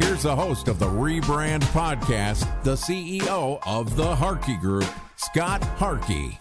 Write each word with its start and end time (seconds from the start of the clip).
Here's 0.00 0.22
the 0.22 0.34
host 0.34 0.68
of 0.68 0.78
the 0.78 0.86
Rebrand 0.86 1.62
Podcast, 1.64 2.62
the 2.62 2.74
CEO 2.74 3.58
of 3.66 3.96
the 3.96 4.14
Harkey 4.14 4.56
Group, 4.56 4.86
Scott 5.16 5.62
Harkey. 5.62 6.38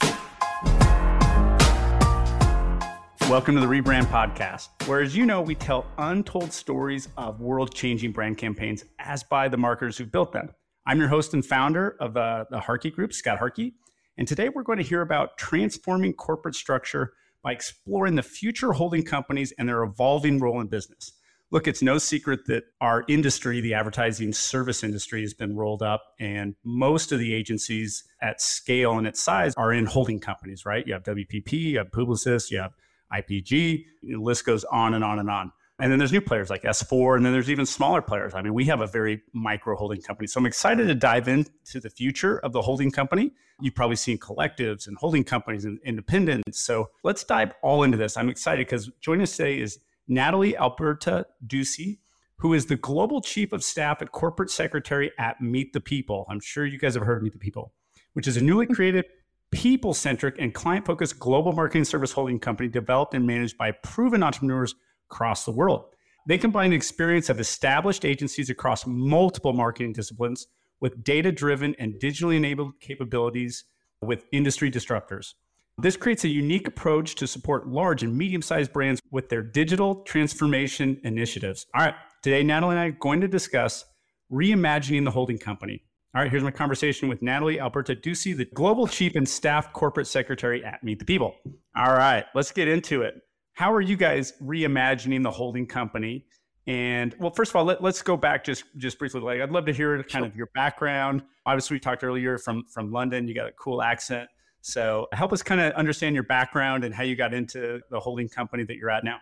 Welcome 3.30 3.56
to 3.56 3.62
the 3.62 3.67
Rebrand 3.67 4.06
Podcast, 4.06 4.70
where, 4.88 5.02
as 5.02 5.17
you 5.17 5.26
know, 5.26 5.42
we 5.42 5.56
tell 5.56 5.88
untold 5.98 6.54
stories 6.54 7.09
of 7.17 7.42
world 7.42 7.73
changing 7.73 8.12
brand 8.12 8.38
campaigns 8.38 8.86
as 9.00 9.23
by 9.23 9.50
the 9.50 9.58
marketers 9.58 9.98
who 9.98 10.06
built 10.06 10.32
them. 10.32 10.50
I'm 10.86 11.00
your 11.00 11.10
host 11.10 11.34
and 11.34 11.44
founder 11.44 11.98
of 12.00 12.16
uh, 12.16 12.45
the 12.52 12.60
Harkey 12.60 12.92
Group, 12.92 13.12
Scott 13.12 13.39
Harkey. 13.39 13.73
And 14.17 14.28
today 14.28 14.50
we're 14.50 14.64
going 14.64 14.78
to 14.78 14.84
hear 14.84 15.02
about 15.02 15.38
transforming 15.38 16.14
corporate 16.14 16.56
structure 16.56 17.14
by 17.44 17.54
exploring 17.54 18.16
the 18.16 18.23
future 18.23 18.73
holding 18.73 19.04
companies 19.04 19.52
and 19.58 19.67
their 19.67 19.82
evolving 19.82 20.39
role 20.39 20.62
in 20.62 20.67
business. 20.67 21.14
Look, 21.50 21.66
it's 21.66 21.81
no 21.81 21.98
secret 21.98 22.45
that 22.48 22.64
our 22.81 23.06
industry, 23.08 23.62
the 23.62 23.73
advertising 23.73 24.34
service 24.34 24.84
industry, 24.84 25.22
has 25.22 25.34
been 25.34 25.56
rolled 25.56 25.81
up, 25.81 26.04
and 26.20 26.56
most 26.66 27.14
of 27.14 27.20
the 27.20 27.34
agencies 27.34 28.04
at 28.22 28.42
scale 28.42 28.98
and 28.98 29.08
its 29.08 29.23
size 29.23 29.54
are 29.56 29.72
in 29.72 29.86
holding 29.86 30.20
companies, 30.20 30.66
right? 30.66 30.86
You 30.86 30.94
have 30.94 31.04
WPP, 31.04 31.54
you 31.54 31.78
have 31.78 31.89
Publicis, 31.92 32.52
you 32.52 32.59
have 32.59 32.73
IPG, 33.14 33.86
the 34.04 34.17
list 34.17 34.45
goes 34.45 34.66
on 34.66 34.94
and 34.94 35.06
on 35.06 35.20
and 35.20 35.30
on. 35.30 35.54
And 35.80 35.89
then 35.89 36.00
there's 36.00 36.12
new 36.12 36.20
players 36.20 36.50
like 36.50 36.64
S4, 36.64 37.16
and 37.16 37.26
then 37.26 37.31
there's 37.31 37.50
even 37.50 37.66
smaller 37.66 38.02
players. 38.02 38.34
I 38.34 38.42
mean, 38.42 38.54
we 38.54 38.66
have 38.66 38.82
a 38.82 38.88
very 38.88 39.22
micro 39.34 39.78
holding 39.78 40.02
company. 40.02 40.28
So 40.28 40.39
I'm 40.39 40.48
excited 40.48 40.88
to 40.88 40.95
dive 40.95 41.30
into 41.30 41.80
the 41.80 41.89
future 41.89 42.39
of 42.39 42.52
the 42.52 42.61
holding 42.61 42.92
company. 42.92 43.32
You've 43.61 43.76
probably 43.76 43.95
seen 43.95 44.17
collectives 44.17 44.88
and 44.88 44.98
holding 44.98 45.23
companies 45.23 45.64
and 45.64 45.80
independents. 45.86 46.59
So 46.59 46.89
let's 47.04 47.23
dive 47.23 47.54
all 47.61 47.84
into 47.84 47.95
this. 47.95 48.17
I'm 48.17 48.28
excited 48.28 48.67
because 48.67 48.89
joining 49.00 49.22
us 49.22 49.38
today 49.38 49.61
is 49.61 49.80
Natalie 50.08 50.58
Alberta 50.58 51.26
Dusey, 51.46 52.00
who 52.38 52.54
is 52.54 52.68
the 52.68 52.76
Global 52.76 53.22
Chief 53.22 53.52
of 53.52 53.64
Staff 53.64 54.02
at 54.02 54.12
Corporate 54.12 54.50
Secretary 54.50 55.12
at 55.18 55.42
Meet 55.42 55.74
the 55.74 55.82
People. 55.82 56.26
I'm 56.30 56.40
sure 56.40 56.66
you 56.66 56.78
guys 56.78 56.94
have 56.94 57.04
heard 57.04 57.18
of 57.18 57.24
Meet 57.24 57.34
the 57.34 57.40
People, 57.40 57.74
which 58.14 58.28
is 58.28 58.38
a 58.38 58.44
newly 58.44 58.68
created 58.68 59.06
people 59.52 59.94
centric 59.94 60.36
and 60.40 60.54
client 60.54 60.86
focused 60.86 61.20
global 61.20 61.54
marketing 61.54 61.86
service 61.86 62.12
holding 62.12 62.40
company 62.40 62.70
developed 62.70 63.14
and 63.14 63.26
managed 63.26 63.58
by 63.58 63.72
proven 63.72 64.22
entrepreneurs 64.22 64.76
across 65.10 65.46
the 65.46 65.52
world. 65.52 65.86
They 66.28 66.38
combine 66.38 66.72
the 66.72 66.76
experience 66.76 67.30
of 67.30 67.40
established 67.40 68.04
agencies 68.04 68.50
across 68.50 68.86
multiple 68.86 69.54
marketing 69.54 69.94
disciplines 69.94 70.48
with 70.82 71.04
data 71.04 71.32
driven 71.32 71.76
and 71.80 71.94
digitally 71.94 72.36
enabled 72.36 72.80
capabilities 72.82 73.64
with 74.02 74.26
industry 74.32 74.70
disruptors. 74.70 75.34
This 75.80 75.95
creates 75.95 76.23
a 76.23 76.27
unique 76.27 76.67
approach 76.67 77.14
to 77.15 77.27
support 77.27 77.67
large 77.67 78.02
and 78.02 78.17
medium 78.17 78.42
sized 78.42 78.73
brands 78.73 78.99
with 79.11 79.30
their 79.30 79.43
digital 79.43 79.98
transformation 80.05 80.99
initiatives. 81.04 81.67
All 81.76 81.86
right, 81.86 81.93
today, 82.23 82.42
Natalie 82.42 82.71
and 82.71 82.80
I 82.80 82.86
are 82.88 82.92
going 82.92 83.21
to 83.21 83.27
discuss 83.27 83.86
reimagining 84.32 85.04
the 85.04 85.11
holding 85.11 85.37
company. 85.37 85.83
All 86.16 86.23
right, 86.23 86.32
here's 86.32 86.42
my 86.42 86.49
conversation 86.49 87.10
with 87.10 87.21
Natalie 87.21 87.60
Alberta 87.60 87.95
Dusey, 87.95 88.36
the 88.36 88.45
Global 88.45 88.87
Chief 88.87 89.16
and 89.16 89.30
Staff 89.30 89.71
Corporate 89.71 90.08
Secretary 90.08 90.66
at 90.66 90.83
Meet 90.83 90.98
the 90.98 91.05
People. 91.05 91.36
All 91.76 91.93
right, 91.93 92.26
let's 92.33 92.52
get 92.52 92.67
into 92.67 93.04
it. 93.04 93.14
How 93.54 93.71
are 93.71 93.82
you 93.82 93.95
guys 93.95 94.33
reimagining 94.42 95.21
the 95.21 95.30
holding 95.30 95.67
company? 95.67 96.26
And 96.66 97.16
well, 97.20 97.30
first 97.30 97.52
of 97.52 97.55
all, 97.55 97.66
let, 97.66 97.83
us 97.83 98.02
go 98.02 98.17
back 98.17 98.43
just 98.43 98.64
just 98.77 98.98
briefly. 98.98 99.21
Like, 99.21 99.42
I'd 99.42 99.52
love 99.52 99.67
to 99.67 99.73
hear 99.73 99.95
kind 99.98 100.10
sure. 100.10 100.26
of 100.26 100.36
your 100.36 100.49
background. 100.55 101.21
Obviously, 101.45 101.76
we 101.76 101.80
talked 101.80 102.04
earlier 102.04 102.39
from 102.39 102.64
from 102.73 102.92
London. 102.92 103.27
You 103.27 103.36
got 103.36 103.48
a 103.48 103.54
cool 103.54 103.83
accent. 103.83 104.27
So 104.67 105.08
help 105.14 105.32
us 105.32 105.42
kind 105.42 105.61
of 105.61 105.72
understand 105.76 106.14
your 106.14 106.26
background 106.26 106.83
and 106.83 106.94
how 106.94 107.04
you 107.04 107.16
got 107.16 107.33
into 107.33 107.80
the 107.89 108.02
holding 108.02 108.28
company 108.28 108.66
that 108.66 108.76
you're 108.76 108.89
at 108.89 109.05
now. 109.05 109.20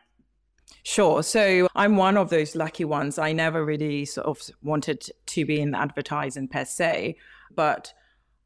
Sure. 0.81 1.21
So 1.21 1.67
I'm 1.75 1.97
one 1.97 2.17
of 2.17 2.31
those 2.31 2.55
lucky 2.55 2.83
ones. 2.83 3.19
I 3.19 3.31
never 3.31 3.63
really 3.63 4.05
sort 4.05 4.25
of 4.25 4.41
wanted 4.63 5.07
to 5.27 5.45
be 5.45 5.61
in 5.61 5.75
advertising 5.75 6.47
per 6.47 6.65
se, 6.65 7.17
but 7.55 7.93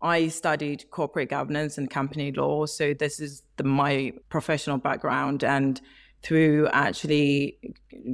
I 0.02 0.28
studied 0.28 0.92
corporate 0.92 1.30
governance 1.30 1.78
and 1.78 1.90
company 1.90 2.34
law. 2.34 2.66
So 2.66 2.94
this 2.94 3.22
is 3.22 3.44
the, 3.56 3.64
my 3.64 4.12
professional 4.28 4.78
background. 4.78 5.46
And 5.46 5.80
through 6.22 6.68
actually 6.74 7.60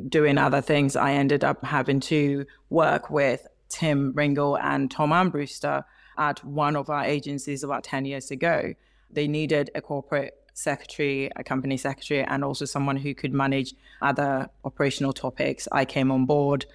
doing 0.09 0.37
other 0.37 0.61
things, 0.61 0.95
I 0.95 1.13
ended 1.13 1.43
up 1.43 1.65
having 1.65 2.01
to 2.01 2.45
work 2.69 3.09
with 3.09 3.47
Tim 3.69 4.13
Ringel 4.13 4.59
and 4.61 4.91
Tom 4.91 5.09
Armbruster 5.09 5.85
at 6.17 6.43
one 6.43 6.75
of 6.75 6.89
our 6.89 7.03
agencies 7.03 7.63
about 7.63 7.83
10 7.83 8.05
years 8.05 8.31
ago. 8.31 8.73
They 9.11 9.27
needed 9.27 9.71
a 9.75 9.81
corporate 9.81 10.37
secretary, 10.53 11.29
a 11.35 11.43
company 11.43 11.77
secretary, 11.77 12.23
and 12.23 12.43
also 12.43 12.65
someone 12.65 12.97
who 12.97 13.13
could 13.13 13.33
manage 13.33 13.73
other 14.01 14.49
operational 14.63 15.13
topics. 15.13 15.67
I 15.71 15.85
came 15.85 16.11
on 16.11 16.25
board 16.25 16.65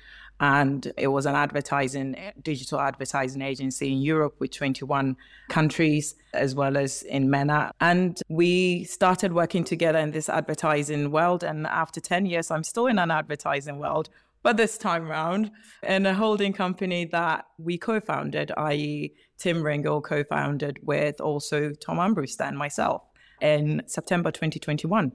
and 0.41 0.91
it 0.97 1.09
was 1.09 1.27
an 1.27 1.35
advertising, 1.35 2.17
digital 2.43 2.81
advertising 2.81 3.43
agency 3.43 3.93
in 3.93 4.01
Europe 4.01 4.37
with 4.39 4.51
21 4.53 5.17
countries, 5.51 6.15
as 6.33 6.55
well 6.55 6.79
as 6.79 7.03
in 7.03 7.29
MENA. 7.29 7.73
And 7.81 8.19
we 8.29 8.85
started 8.85 9.35
working 9.35 9.65
together 9.65 9.99
in 9.99 10.13
this 10.13 10.31
advertising 10.31 11.11
world. 11.11 11.45
And 11.45 11.67
after 11.67 12.01
10 12.01 12.25
years, 12.25 12.51
I'm 12.51 12.65
still 12.65 12.87
in 12.87 12.99
an 12.99 13.11
advertising 13.11 13.79
world 13.79 14.09
but 14.43 14.57
this 14.57 14.79
time 14.79 15.11
around 15.11 15.51
in 15.83 16.07
a 16.07 16.15
holding 16.15 16.53
company 16.53 17.05
that 17.07 17.47
we 17.59 17.79
co-founded, 17.79 18.53
i.e. 18.57 19.15
Tim 19.39 19.63
Ringel 19.63 20.03
co-founded 20.03 20.79
with 20.83 21.21
also 21.21 21.73
Tom 21.73 21.99
Armbruster 21.99 22.47
and 22.47 22.57
myself 22.57 23.03
in 23.41 23.83
September 23.87 24.31
2021. 24.31 25.13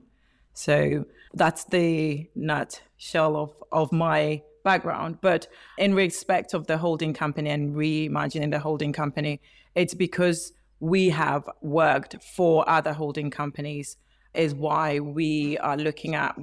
So 0.53 1.06
that's 1.34 1.66
the 1.66 2.30
nutshell 2.36 3.36
of, 3.36 3.53
of 3.72 3.91
my 3.91 4.41
background. 4.63 5.19
But 5.22 5.47
in 5.78 5.94
respect 5.94 6.53
of 6.53 6.68
the 6.68 6.78
holding 6.78 7.13
company 7.13 7.50
and 7.50 7.75
reimagining 7.75 8.52
the 8.52 8.59
holding 8.59 8.94
company, 8.94 9.42
it's 9.75 9.94
because 9.94 10.53
we 10.80 11.09
have 11.09 11.50
worked 11.62 12.22
for 12.36 12.68
other 12.69 12.94
holding 12.94 13.31
companies 13.31 13.97
is 14.38 14.53
why 14.53 15.00
we 15.00 15.57
are 15.59 15.78
looking 15.78 16.16
at 16.16 16.35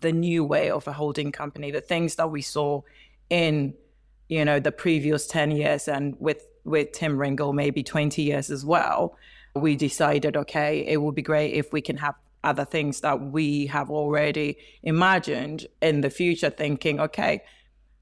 the 0.00 0.12
new 0.12 0.44
way 0.44 0.70
of 0.70 0.86
a 0.86 0.92
holding 0.92 1.32
company, 1.32 1.70
the 1.70 1.80
things 1.80 2.16
that 2.16 2.30
we 2.30 2.42
saw 2.42 2.82
in, 3.30 3.74
you 4.28 4.44
know, 4.44 4.60
the 4.60 4.72
previous 4.72 5.26
10 5.26 5.50
years 5.52 5.88
and 5.88 6.16
with, 6.18 6.46
with 6.64 6.92
Tim 6.92 7.16
Ringel, 7.16 7.54
maybe 7.54 7.82
20 7.82 8.22
years 8.22 8.50
as 8.50 8.64
well. 8.64 9.16
We 9.54 9.74
decided, 9.76 10.36
okay, 10.36 10.84
it 10.86 10.98
would 10.98 11.14
be 11.14 11.22
great 11.22 11.54
if 11.54 11.72
we 11.72 11.80
can 11.80 11.96
have 11.96 12.14
other 12.44 12.64
things 12.64 13.00
that 13.00 13.20
we 13.20 13.66
have 13.66 13.90
already 13.90 14.58
imagined 14.82 15.66
in 15.82 16.02
the 16.02 16.10
future, 16.10 16.50
thinking, 16.50 17.00
okay, 17.00 17.42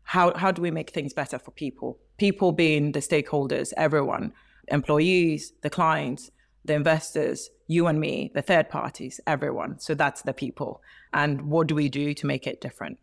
how, 0.03 0.35
how 0.35 0.51
do 0.51 0.61
we 0.61 0.71
make 0.71 0.91
things 0.91 1.15
better 1.15 1.39
for 1.39 1.51
people? 1.51 1.99
People 2.19 2.53
being 2.53 2.93
the 2.93 3.01
stakeholders, 3.01 3.73
everyone, 3.77 4.33
employees, 4.69 5.53
the 5.63 5.71
clients, 5.71 6.31
the 6.65 6.75
investors, 6.75 7.51
you 7.67 7.87
and 7.87 8.01
me, 8.01 8.31
the 8.35 8.43
third 8.43 8.69
parties, 8.69 9.21
everyone. 9.27 9.79
So 9.79 9.95
that's 9.95 10.23
the 10.23 10.33
people. 10.33 10.83
And 11.13 11.43
what 11.43 11.67
do 11.67 11.75
we 11.75 11.89
do 11.89 12.15
to 12.15 12.27
make 12.27 12.47
it 12.47 12.61
different? 12.61 12.99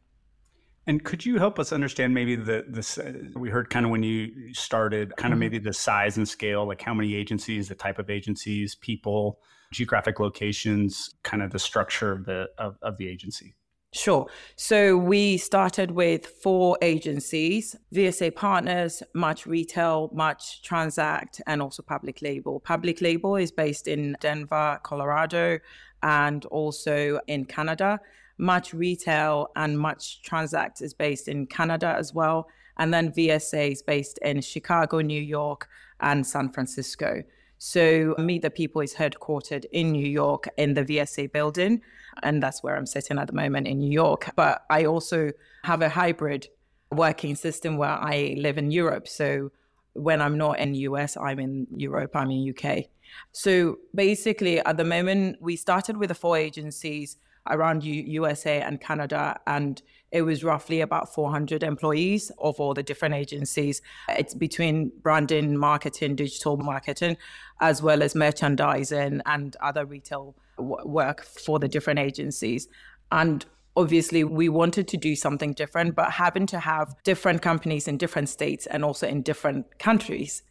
And 0.87 1.03
could 1.03 1.25
you 1.25 1.37
help 1.37 1.59
us 1.59 1.71
understand 1.71 2.13
maybe 2.13 2.35
the 2.35 2.65
the 2.67 3.31
we 3.35 3.49
heard 3.49 3.69
kind 3.69 3.85
of 3.85 3.91
when 3.91 4.01
you 4.01 4.53
started 4.53 5.15
kind 5.15 5.31
of 5.31 5.35
mm-hmm. 5.35 5.39
maybe 5.39 5.59
the 5.59 5.73
size 5.73 6.17
and 6.17 6.27
scale, 6.27 6.67
like 6.67 6.81
how 6.81 6.93
many 6.93 7.15
agencies, 7.15 7.69
the 7.69 7.75
type 7.75 7.99
of 7.99 8.09
agencies, 8.09 8.73
people, 8.75 9.39
geographic 9.71 10.19
locations, 10.19 11.13
kind 11.21 11.43
of 11.43 11.51
the 11.51 11.59
structure 11.59 12.11
of 12.11 12.25
the 12.25 12.49
of, 12.57 12.77
of 12.81 12.97
the 12.97 13.07
agency. 13.07 13.53
Sure. 13.93 14.27
So 14.55 14.95
we 14.95 15.37
started 15.37 15.91
with 15.91 16.25
four 16.25 16.77
agencies 16.81 17.75
VSA 17.93 18.33
Partners, 18.33 19.03
Match 19.13 19.45
Retail, 19.45 20.09
Match 20.13 20.61
Transact, 20.61 21.41
and 21.45 21.61
also 21.61 21.83
Public 21.83 22.21
Label. 22.21 22.61
Public 22.61 23.01
Label 23.01 23.35
is 23.35 23.51
based 23.51 23.89
in 23.89 24.15
Denver, 24.21 24.79
Colorado, 24.83 25.59
and 26.03 26.45
also 26.45 27.19
in 27.27 27.43
Canada. 27.43 27.99
Match 28.37 28.73
Retail 28.73 29.51
and 29.57 29.77
Match 29.77 30.21
Transact 30.21 30.81
is 30.81 30.93
based 30.93 31.27
in 31.27 31.45
Canada 31.45 31.93
as 31.97 32.13
well. 32.13 32.47
And 32.77 32.93
then 32.93 33.11
VSA 33.11 33.73
is 33.73 33.83
based 33.83 34.19
in 34.19 34.39
Chicago, 34.39 35.01
New 35.01 35.21
York, 35.21 35.67
and 35.99 36.25
San 36.25 36.49
Francisco. 36.49 37.23
So 37.57 38.15
Meet 38.17 38.41
the 38.41 38.49
People 38.49 38.81
is 38.81 38.95
headquartered 38.95 39.65
in 39.73 39.91
New 39.91 40.07
York 40.07 40.47
in 40.57 40.75
the 40.75 40.85
VSA 40.85 41.31
building. 41.33 41.81
And 42.23 42.41
that's 42.41 42.61
where 42.63 42.75
I'm 42.75 42.85
sitting 42.85 43.17
at 43.17 43.27
the 43.27 43.33
moment 43.33 43.67
in 43.67 43.79
New 43.79 43.91
York. 43.91 44.31
But 44.35 44.65
I 44.69 44.85
also 44.85 45.31
have 45.63 45.81
a 45.81 45.89
hybrid 45.89 46.47
working 46.91 47.35
system 47.35 47.77
where 47.77 47.89
I 47.89 48.35
live 48.37 48.57
in 48.57 48.71
Europe. 48.71 49.07
So 49.07 49.51
when 49.93 50.21
I'm 50.21 50.37
not 50.37 50.59
in 50.59 50.73
US, 50.75 51.17
I'm 51.17 51.39
in 51.39 51.67
Europe, 51.75 52.15
I'm 52.15 52.31
in 52.31 52.53
UK. 52.53 52.85
So 53.31 53.79
basically, 53.93 54.59
at 54.59 54.77
the 54.77 54.85
moment, 54.85 55.37
we 55.41 55.55
started 55.55 55.97
with 55.97 56.09
the 56.09 56.15
four 56.15 56.37
agencies 56.37 57.17
around 57.49 57.83
U- 57.83 58.03
USA 58.07 58.61
and 58.61 58.79
Canada, 58.79 59.39
and 59.47 59.81
it 60.11 60.21
was 60.23 60.43
roughly 60.43 60.81
about 60.81 61.13
400 61.13 61.63
employees 61.63 62.31
of 62.37 62.59
all 62.59 62.73
the 62.73 62.83
different 62.83 63.15
agencies. 63.15 63.81
It's 64.09 64.33
between 64.33 64.91
branding, 65.01 65.57
marketing, 65.57 66.15
digital 66.15 66.57
marketing, 66.57 67.17
as 67.61 67.81
well 67.81 68.03
as 68.03 68.13
merchandising 68.13 69.21
and 69.25 69.55
other 69.61 69.85
retail 69.85 70.35
work 70.61 71.23
for 71.23 71.59
the 71.59 71.67
different 71.67 71.99
agencies. 71.99 72.67
And 73.11 73.45
obviously 73.75 74.23
we 74.23 74.49
wanted 74.49 74.87
to 74.87 74.97
do 74.97 75.15
something 75.15 75.53
different 75.53 75.95
but 75.95 76.11
having 76.11 76.45
to 76.45 76.59
have 76.59 76.93
different 77.03 77.41
companies 77.41 77.87
in 77.87 77.97
different 77.97 78.27
states 78.27 78.65
and 78.65 78.83
also 78.83 79.07
in 79.07 79.21
different 79.21 79.79
countries 79.79 80.43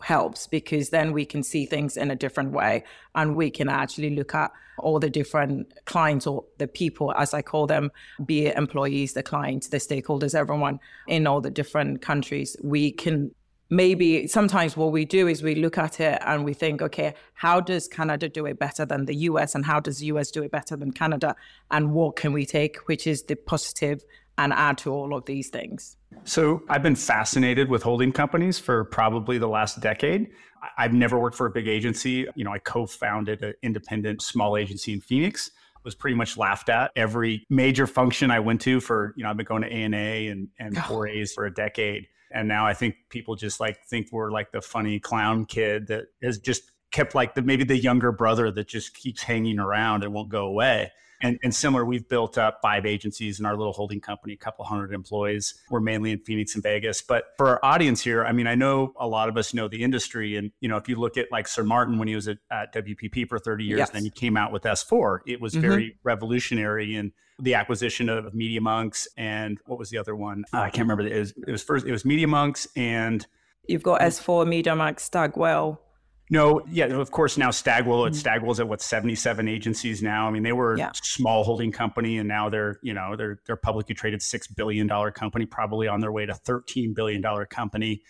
helps 0.00 0.46
because 0.46 0.90
then 0.90 1.12
we 1.12 1.24
can 1.24 1.42
see 1.42 1.64
things 1.64 1.96
in 1.96 2.10
a 2.10 2.16
different 2.16 2.52
way 2.52 2.84
and 3.14 3.34
we 3.34 3.50
can 3.50 3.68
actually 3.68 4.14
look 4.14 4.34
at 4.34 4.52
all 4.78 5.00
the 5.00 5.08
different 5.08 5.72
clients 5.86 6.26
or 6.26 6.44
the 6.58 6.68
people 6.68 7.14
as 7.16 7.32
i 7.32 7.40
call 7.40 7.66
them 7.66 7.90
be 8.26 8.46
it 8.46 8.56
employees 8.58 9.14
the 9.14 9.22
clients 9.22 9.68
the 9.68 9.78
stakeholders 9.78 10.34
everyone 10.34 10.78
in 11.08 11.26
all 11.26 11.40
the 11.40 11.50
different 11.50 12.02
countries 12.02 12.56
we 12.62 12.90
can 12.92 13.34
maybe 13.68 14.26
sometimes 14.26 14.76
what 14.76 14.92
we 14.92 15.04
do 15.04 15.26
is 15.28 15.42
we 15.42 15.54
look 15.54 15.78
at 15.78 16.00
it 16.00 16.20
and 16.24 16.44
we 16.44 16.54
think 16.54 16.80
okay 16.80 17.14
how 17.34 17.60
does 17.60 17.88
canada 17.88 18.28
do 18.28 18.46
it 18.46 18.58
better 18.58 18.86
than 18.86 19.06
the 19.06 19.14
us 19.14 19.54
and 19.54 19.64
how 19.64 19.80
does 19.80 19.98
the 19.98 20.06
us 20.06 20.30
do 20.30 20.42
it 20.42 20.50
better 20.50 20.76
than 20.76 20.92
canada 20.92 21.34
and 21.70 21.92
what 21.92 22.16
can 22.16 22.32
we 22.32 22.46
take 22.46 22.76
which 22.88 23.06
is 23.06 23.24
the 23.24 23.34
positive 23.34 24.04
and 24.38 24.52
add 24.52 24.78
to 24.78 24.92
all 24.92 25.16
of 25.16 25.24
these 25.24 25.48
things 25.48 25.96
so 26.24 26.62
I've 26.68 26.82
been 26.82 26.96
fascinated 26.96 27.68
with 27.68 27.82
holding 27.82 28.12
companies 28.12 28.58
for 28.58 28.84
probably 28.84 29.38
the 29.38 29.48
last 29.48 29.80
decade. 29.80 30.28
I've 30.76 30.92
never 30.92 31.18
worked 31.18 31.36
for 31.36 31.46
a 31.46 31.50
big 31.50 31.68
agency. 31.68 32.26
You 32.34 32.44
know, 32.44 32.52
I 32.52 32.58
co-founded 32.58 33.42
an 33.42 33.54
independent 33.62 34.22
small 34.22 34.56
agency 34.56 34.92
in 34.92 35.00
Phoenix. 35.00 35.50
Was 35.84 35.94
pretty 35.94 36.16
much 36.16 36.36
laughed 36.36 36.68
at 36.68 36.90
every 36.96 37.46
major 37.48 37.86
function 37.86 38.32
I 38.32 38.40
went 38.40 38.60
to 38.62 38.80
for, 38.80 39.14
you 39.16 39.22
know, 39.22 39.30
I've 39.30 39.36
been 39.36 39.46
going 39.46 39.62
to 39.62 39.70
ANA 39.70 39.96
and, 39.96 40.48
and 40.58 40.74
4As 40.76 41.32
for 41.32 41.46
a 41.46 41.54
decade. 41.54 42.08
And 42.30 42.48
now 42.48 42.66
I 42.66 42.74
think 42.74 42.96
people 43.08 43.36
just 43.36 43.60
like 43.60 43.84
think 43.84 44.08
we're 44.12 44.30
like 44.30 44.52
the 44.52 44.60
funny 44.60 44.98
clown 44.98 45.44
kid 45.44 45.86
that 45.88 46.06
has 46.22 46.38
just 46.38 46.72
kept 46.90 47.14
like 47.14 47.34
the 47.34 47.42
maybe 47.42 47.64
the 47.64 47.76
younger 47.76 48.12
brother 48.12 48.50
that 48.50 48.68
just 48.68 48.94
keeps 48.94 49.22
hanging 49.22 49.58
around 49.58 50.02
and 50.02 50.12
won't 50.12 50.28
go 50.28 50.46
away. 50.46 50.92
And, 51.22 51.38
and 51.42 51.54
similar, 51.54 51.84
we've 51.84 52.08
built 52.08 52.36
up 52.36 52.60
five 52.62 52.84
agencies 52.84 53.40
in 53.40 53.46
our 53.46 53.56
little 53.56 53.72
holding 53.72 54.00
company, 54.00 54.34
a 54.34 54.36
couple 54.36 54.64
hundred 54.64 54.92
employees. 54.92 55.54
We're 55.70 55.80
mainly 55.80 56.12
in 56.12 56.20
Phoenix 56.20 56.54
and 56.54 56.62
Vegas. 56.62 57.02
But 57.02 57.24
for 57.36 57.48
our 57.48 57.60
audience 57.62 58.02
here, 58.02 58.24
I 58.24 58.32
mean, 58.32 58.46
I 58.46 58.54
know 58.54 58.92
a 58.98 59.06
lot 59.06 59.28
of 59.28 59.36
us 59.36 59.54
know 59.54 59.68
the 59.68 59.82
industry. 59.82 60.36
And, 60.36 60.52
you 60.60 60.68
know, 60.68 60.76
if 60.76 60.88
you 60.88 60.96
look 60.96 61.16
at 61.16 61.32
like 61.32 61.48
Sir 61.48 61.64
Martin 61.64 61.98
when 61.98 62.08
he 62.08 62.14
was 62.14 62.28
at, 62.28 62.38
at 62.50 62.74
WPP 62.74 63.28
for 63.28 63.38
30 63.38 63.64
years, 63.64 63.78
yes. 63.78 63.90
then 63.90 64.02
he 64.02 64.10
came 64.10 64.36
out 64.36 64.52
with 64.52 64.64
S4, 64.64 65.20
it 65.26 65.40
was 65.40 65.52
mm-hmm. 65.52 65.62
very 65.62 65.96
revolutionary 66.04 66.96
and 66.96 67.12
the 67.38 67.54
acquisition 67.54 68.08
of 68.08 68.34
Media 68.34 68.60
Monks 68.60 69.08
and 69.16 69.58
what 69.66 69.78
was 69.78 69.90
the 69.90 69.98
other 69.98 70.16
one? 70.16 70.44
Uh, 70.52 70.58
I 70.58 70.70
can't 70.70 70.88
remember. 70.88 71.06
It 71.06 71.18
was, 71.18 71.34
it 71.46 71.50
was 71.50 71.62
first, 71.62 71.86
it 71.86 71.92
was 71.92 72.04
Media 72.04 72.26
Monks 72.26 72.66
and. 72.76 73.26
You've 73.68 73.82
got 73.82 74.00
S4, 74.00 74.46
Media 74.46 74.76
Monks, 74.76 75.04
Stagwell. 75.04 75.80
No, 76.28 76.62
yeah, 76.68 76.86
of 76.86 77.10
course. 77.12 77.38
Now 77.38 77.50
Stagwell, 77.50 78.00
mm-hmm. 78.00 78.14
Stagwell's 78.14 78.58
at 78.58 78.66
what 78.66 78.80
seventy-seven 78.80 79.46
agencies 79.46 80.02
now. 80.02 80.26
I 80.26 80.30
mean, 80.30 80.42
they 80.42 80.52
were 80.52 80.76
yeah. 80.76 80.90
a 80.90 80.94
small 80.94 81.44
holding 81.44 81.70
company, 81.70 82.18
and 82.18 82.26
now 82.26 82.48
they're 82.48 82.80
you 82.82 82.94
know 82.94 83.14
they're 83.16 83.40
they're 83.46 83.56
publicly 83.56 83.94
traded 83.94 84.22
six 84.22 84.48
billion 84.48 84.88
dollar 84.88 85.12
company, 85.12 85.46
probably 85.46 85.86
on 85.86 86.00
their 86.00 86.10
way 86.10 86.26
to 86.26 86.34
thirteen 86.34 86.94
billion 86.94 87.20
dollar 87.20 87.46
company. 87.46 88.02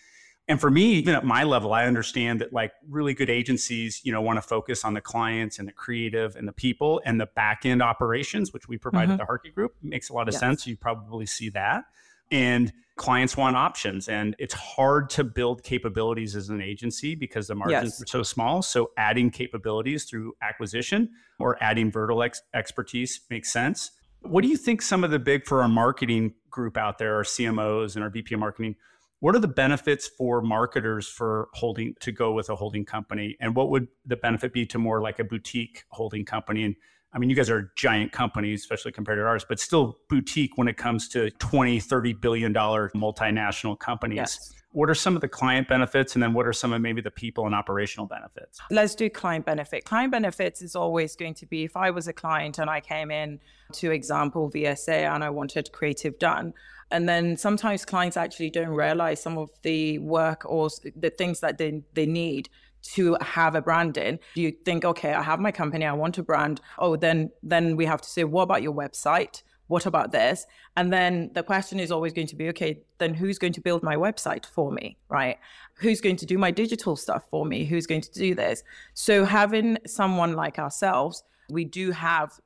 And 0.49 0.61
for 0.61 0.71
me, 0.71 0.93
even 0.93 1.13
at 1.13 1.25
my 1.25 1.43
level, 1.43 1.73
I 1.73 1.85
understand 1.85 2.39
that 2.39 2.53
like 2.53 2.71
really 2.87 3.13
good 3.13 3.29
agencies, 3.29 3.99
you 4.03 4.13
know, 4.13 4.21
want 4.21 4.37
to 4.37 4.41
focus 4.41 4.85
on 4.85 4.93
the 4.93 5.01
clients 5.01 5.59
and 5.59 5.67
the 5.67 5.73
creative 5.73 6.37
and 6.37 6.47
the 6.47 6.53
people 6.53 7.01
and 7.05 7.19
the 7.19 7.25
back 7.25 7.65
end 7.65 7.81
operations, 7.81 8.53
which 8.53 8.67
we 8.67 8.77
provide 8.77 9.03
mm-hmm. 9.03 9.11
at 9.11 9.17
the 9.17 9.25
Harkey 9.25 9.51
Group. 9.51 9.75
It 9.83 9.89
makes 9.89 10.09
a 10.09 10.13
lot 10.13 10.29
of 10.29 10.33
yes. 10.33 10.39
sense. 10.39 10.65
You 10.65 10.77
probably 10.77 11.25
see 11.25 11.49
that. 11.49 11.83
And 12.31 12.73
clients 12.97 13.37
want 13.37 13.55
options. 13.55 14.09
And 14.09 14.35
it's 14.39 14.53
hard 14.53 15.09
to 15.11 15.23
build 15.23 15.63
capabilities 15.63 16.35
as 16.35 16.49
an 16.49 16.61
agency 16.61 17.15
because 17.15 17.47
the 17.47 17.55
margins 17.55 17.93
yes. 17.99 18.01
are 18.01 18.07
so 18.07 18.23
small. 18.23 18.61
So 18.61 18.91
adding 18.97 19.29
capabilities 19.29 20.05
through 20.05 20.33
acquisition 20.41 21.09
or 21.39 21.61
adding 21.61 21.91
vertical 21.91 22.23
ex- 22.23 22.41
expertise 22.53 23.21
makes 23.29 23.53
sense. 23.53 23.91
What 24.21 24.41
do 24.41 24.47
you 24.49 24.57
think 24.57 24.81
some 24.81 25.03
of 25.03 25.11
the 25.11 25.19
big 25.19 25.45
for 25.45 25.61
our 25.61 25.69
marketing 25.69 26.33
group 26.49 26.75
out 26.75 26.97
there 26.97 27.15
our 27.17 27.23
cmos 27.23 27.93
and 27.93 28.03
our 28.03 28.09
vp 28.09 28.33
of 28.33 28.39
marketing 28.39 28.75
what 29.19 29.35
are 29.35 29.39
the 29.39 29.47
benefits 29.47 30.07
for 30.07 30.41
marketers 30.41 31.07
for 31.07 31.49
holding 31.53 31.95
to 32.01 32.11
go 32.11 32.33
with 32.33 32.49
a 32.49 32.55
holding 32.55 32.85
company? 32.85 33.35
And 33.39 33.55
what 33.55 33.69
would 33.71 33.87
the 34.05 34.15
benefit 34.15 34.53
be 34.53 34.65
to 34.67 34.77
more 34.77 35.01
like 35.01 35.17
a 35.17 35.23
boutique 35.23 35.85
holding 35.89 36.23
company? 36.23 36.63
And 36.63 36.75
I 37.13 37.19
mean, 37.19 37.29
you 37.29 37.35
guys 37.35 37.49
are 37.49 37.71
giant 37.75 38.11
companies, 38.11 38.61
especially 38.61 38.91
compared 38.91 39.17
to 39.17 39.23
ours, 39.23 39.45
but 39.47 39.59
still 39.59 39.99
boutique 40.09 40.51
when 40.57 40.67
it 40.67 40.77
comes 40.77 41.07
to 41.09 41.31
20, 41.31 41.79
30 41.79 42.13
billion 42.13 42.53
dollar 42.53 42.91
multinational 42.95 43.79
companies. 43.79 44.17
Yes. 44.17 44.53
What 44.71 44.89
are 44.89 44.95
some 44.95 45.15
of 45.15 45.21
the 45.21 45.27
client 45.27 45.67
benefits 45.67 46.13
and 46.13 46.21
then 46.21 46.33
what 46.33 46.45
are 46.45 46.53
some 46.53 46.73
of 46.73 46.81
maybe 46.81 47.01
the 47.01 47.09
people 47.09 47.45
and 47.45 47.55
operational 47.55 48.05
benefits? 48.05 48.59
Let's 48.69 48.93
do 48.93 49.09
client 49.09 49.45
benefit. 49.45 49.85
Client 49.85 50.11
benefits 50.11 50.61
is 50.61 50.75
always 50.75 51.15
going 51.15 51.33
to 51.35 51.45
be 51.47 51.63
if 51.63 51.75
I 51.75 51.89
was 51.89 52.07
a 52.07 52.13
client 52.13 52.59
and 52.59 52.69
I 52.69 52.81
came 52.81 53.09
in 53.09 53.39
to 53.73 53.91
example 53.91 54.51
VSA 54.51 55.11
and 55.13 55.23
I 55.23 55.29
wanted 55.29 55.71
creative 55.71 56.19
done, 56.19 56.53
and 56.91 57.07
then 57.07 57.37
sometimes 57.37 57.85
clients 57.85 58.17
actually 58.17 58.49
don't 58.49 58.69
realize 58.69 59.21
some 59.21 59.37
of 59.37 59.49
the 59.63 59.99
work 59.99 60.43
or 60.45 60.69
the 60.95 61.09
things 61.09 61.39
that 61.39 61.57
they, 61.57 61.81
they 61.93 62.05
need 62.05 62.49
to 62.81 63.17
have 63.21 63.55
a 63.55 63.61
branding 63.61 64.19
you 64.35 64.51
think 64.63 64.85
okay 64.85 65.13
i 65.13 65.21
have 65.21 65.39
my 65.39 65.51
company 65.51 65.85
i 65.85 65.93
want 65.93 66.17
a 66.17 66.23
brand. 66.23 66.61
Oh 66.77 66.95
then 66.95 67.31
then 67.43 67.75
we 67.75 67.85
have 67.85 68.01
to 68.01 68.09
say 68.09 68.23
what 68.23 68.43
about 68.43 68.61
your 68.61 68.73
website? 68.73 69.43
What 69.67 69.85
about 69.85 70.13
this? 70.13 70.45
And 70.77 70.93
then 70.93 71.31
the 71.33 71.43
question 71.43 71.77
is 71.77 71.91
always 71.91 72.13
going 72.13 72.27
to 72.27 72.35
be 72.35 72.47
okay 72.49 72.81
then 72.99 73.13
who's 73.13 73.37
going 73.37 73.53
to 73.53 73.61
build 73.61 73.83
my 73.83 73.95
website 73.95 74.45
for 74.45 74.71
me? 74.71 74.97
Right? 75.09 75.37
Who's 75.75 76.01
going 76.01 76.15
to 76.17 76.25
do 76.25 76.37
my 76.37 76.51
digital 76.51 76.95
stuff 76.95 77.23
for 77.29 77.45
me? 77.45 77.65
Who's 77.65 77.85
going 77.85 78.01
to 78.01 78.11
do 78.11 78.33
this? 78.35 78.63
So 78.93 79.25
having 79.25 79.77
someone 79.85 80.33
like 80.33 80.59
ourselves 80.59 81.23
we 81.49 81.63
do 81.63 81.91
have 81.91 82.39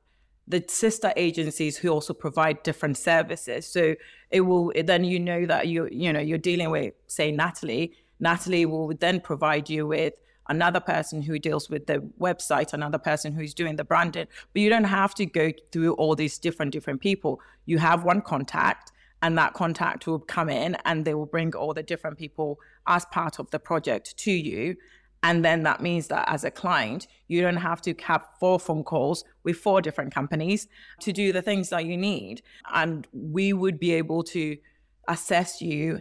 the 0.48 0.64
sister 0.68 1.12
agencies 1.16 1.76
who 1.76 1.88
also 1.88 2.12
provide 2.12 2.62
different 2.62 2.98
services. 2.98 3.66
So 3.66 3.94
it 4.30 4.40
will 4.40 4.72
then 4.84 5.04
you 5.04 5.18
know 5.20 5.46
that 5.46 5.68
you 5.68 5.88
you 5.90 6.12
know 6.12 6.20
you're 6.20 6.38
dealing 6.38 6.70
with 6.70 6.94
say 7.06 7.30
natalie. 7.30 7.94
Natalie 8.20 8.66
will 8.66 8.92
then 8.94 9.20
provide 9.20 9.68
you 9.68 9.86
with 9.86 10.14
another 10.52 10.80
person 10.80 11.22
who 11.22 11.38
deals 11.38 11.70
with 11.72 11.86
the 11.86 11.98
website, 12.20 12.72
another 12.72 12.98
person 12.98 13.32
who's 13.32 13.54
doing 13.54 13.76
the 13.76 13.84
branding. 13.84 14.26
But 14.52 14.60
you 14.62 14.68
don't 14.68 14.92
have 15.00 15.14
to 15.14 15.26
go 15.26 15.50
through 15.72 15.94
all 15.94 16.14
these 16.14 16.38
different 16.38 16.72
different 16.72 17.00
people. 17.00 17.40
You 17.64 17.78
have 17.78 18.04
one 18.04 18.20
contact 18.20 18.92
and 19.22 19.38
that 19.38 19.54
contact 19.54 20.06
will 20.06 20.18
come 20.18 20.50
in 20.50 20.76
and 20.84 21.04
they 21.04 21.14
will 21.14 21.32
bring 21.36 21.54
all 21.54 21.72
the 21.72 21.82
different 21.82 22.18
people 22.18 22.58
as 22.86 23.04
part 23.06 23.38
of 23.38 23.50
the 23.50 23.58
project 23.58 24.16
to 24.18 24.32
you. 24.32 24.76
And 25.22 25.44
then 25.44 25.62
that 25.62 25.80
means 25.80 26.08
that 26.08 26.28
as 26.28 26.42
a 26.44 26.50
client, 26.50 27.06
you 27.28 27.40
don't 27.40 27.64
have 27.70 27.80
to 27.82 27.94
have 28.02 28.26
four 28.40 28.58
phone 28.58 28.82
calls 28.82 29.24
with 29.44 29.56
four 29.56 29.80
different 29.80 30.12
companies 30.12 30.66
to 31.00 31.12
do 31.12 31.32
the 31.32 31.42
things 31.42 31.70
that 31.70 31.86
you 31.86 31.96
need. 31.96 32.42
And 32.74 33.06
we 33.12 33.52
would 33.52 33.78
be 33.78 33.92
able 33.92 34.24
to 34.36 34.58
assess 35.06 35.62
you. 35.62 36.00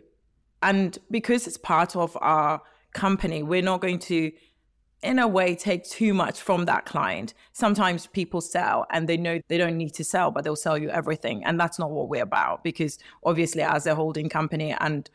And 0.63 0.98
because 1.12 1.46
it's 1.48 1.58
part 1.58 1.96
of 1.96 2.17
our 2.20 2.62
company, 2.93 3.43
we're 3.43 3.62
not 3.62 3.81
going 3.81 4.00
to, 4.00 4.31
in 5.01 5.19
a 5.19 5.27
way, 5.27 5.55
take 5.55 5.83
too 5.83 6.13
much 6.13 6.39
from 6.41 6.65
that 6.65 6.86
client. 6.86 7.33
Sometimes 7.53 8.07
people 8.07 8.41
sell 8.41 8.86
and 8.91 9.07
they 9.07 9.17
know 9.17 9.39
they 9.48 9.57
don't 9.57 9.77
need 9.77 9.93
to 9.95 10.03
sell, 10.03 10.31
but 10.31 10.43
they'll 10.43 10.55
sell 10.55 10.77
you 10.77 10.89
everything. 10.89 11.43
And 11.43 11.60
that's 11.60 11.79
not 11.79 11.91
what 11.91 12.10
we're 12.10 12.24
about 12.24 12.63
because 12.63 13.00
obviously, 13.24 13.62
as 13.63 13.86
a 13.88 13.95
holding 13.95 14.29
company 14.29 14.75
and 14.79 15.10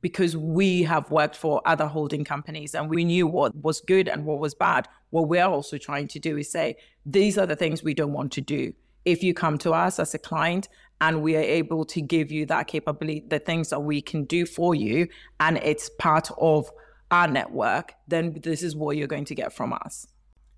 because 0.00 0.36
we 0.36 0.82
have 0.82 1.10
worked 1.12 1.36
for 1.36 1.62
other 1.64 1.86
holding 1.86 2.24
companies 2.24 2.74
and 2.74 2.90
we 2.90 3.04
knew 3.04 3.26
what 3.26 3.54
was 3.54 3.80
good 3.80 4.08
and 4.08 4.24
what 4.24 4.40
was 4.40 4.52
bad. 4.52 4.88
What 5.10 5.28
we're 5.28 5.44
also 5.44 5.78
trying 5.78 6.08
to 6.08 6.18
do 6.18 6.36
is 6.36 6.50
say, 6.50 6.76
these 7.06 7.38
are 7.38 7.46
the 7.46 7.54
things 7.54 7.84
we 7.84 7.94
don't 7.94 8.12
want 8.12 8.32
to 8.32 8.40
do. 8.40 8.72
if 9.04 9.22
you 9.22 9.34
come 9.34 9.58
to 9.58 9.72
us 9.72 9.98
as 9.98 10.14
a 10.14 10.18
client 10.18 10.68
and 11.00 11.22
we 11.22 11.36
are 11.36 11.40
able 11.40 11.84
to 11.84 12.00
give 12.00 12.30
you 12.30 12.46
that 12.46 12.68
capability, 12.68 13.24
the 13.26 13.38
things 13.38 13.70
that 13.70 13.80
we 13.80 14.00
can 14.00 14.24
do 14.24 14.46
for 14.46 14.74
you, 14.74 15.08
and 15.40 15.58
it's 15.58 15.90
part 15.98 16.30
of 16.38 16.70
our 17.12 17.28
network, 17.28 17.92
then 18.08 18.40
this 18.42 18.62
is 18.62 18.74
what 18.74 18.96
you're 18.96 19.06
going 19.06 19.26
to 19.26 19.34
get 19.34 19.52
from 19.52 19.72
us. 19.72 20.06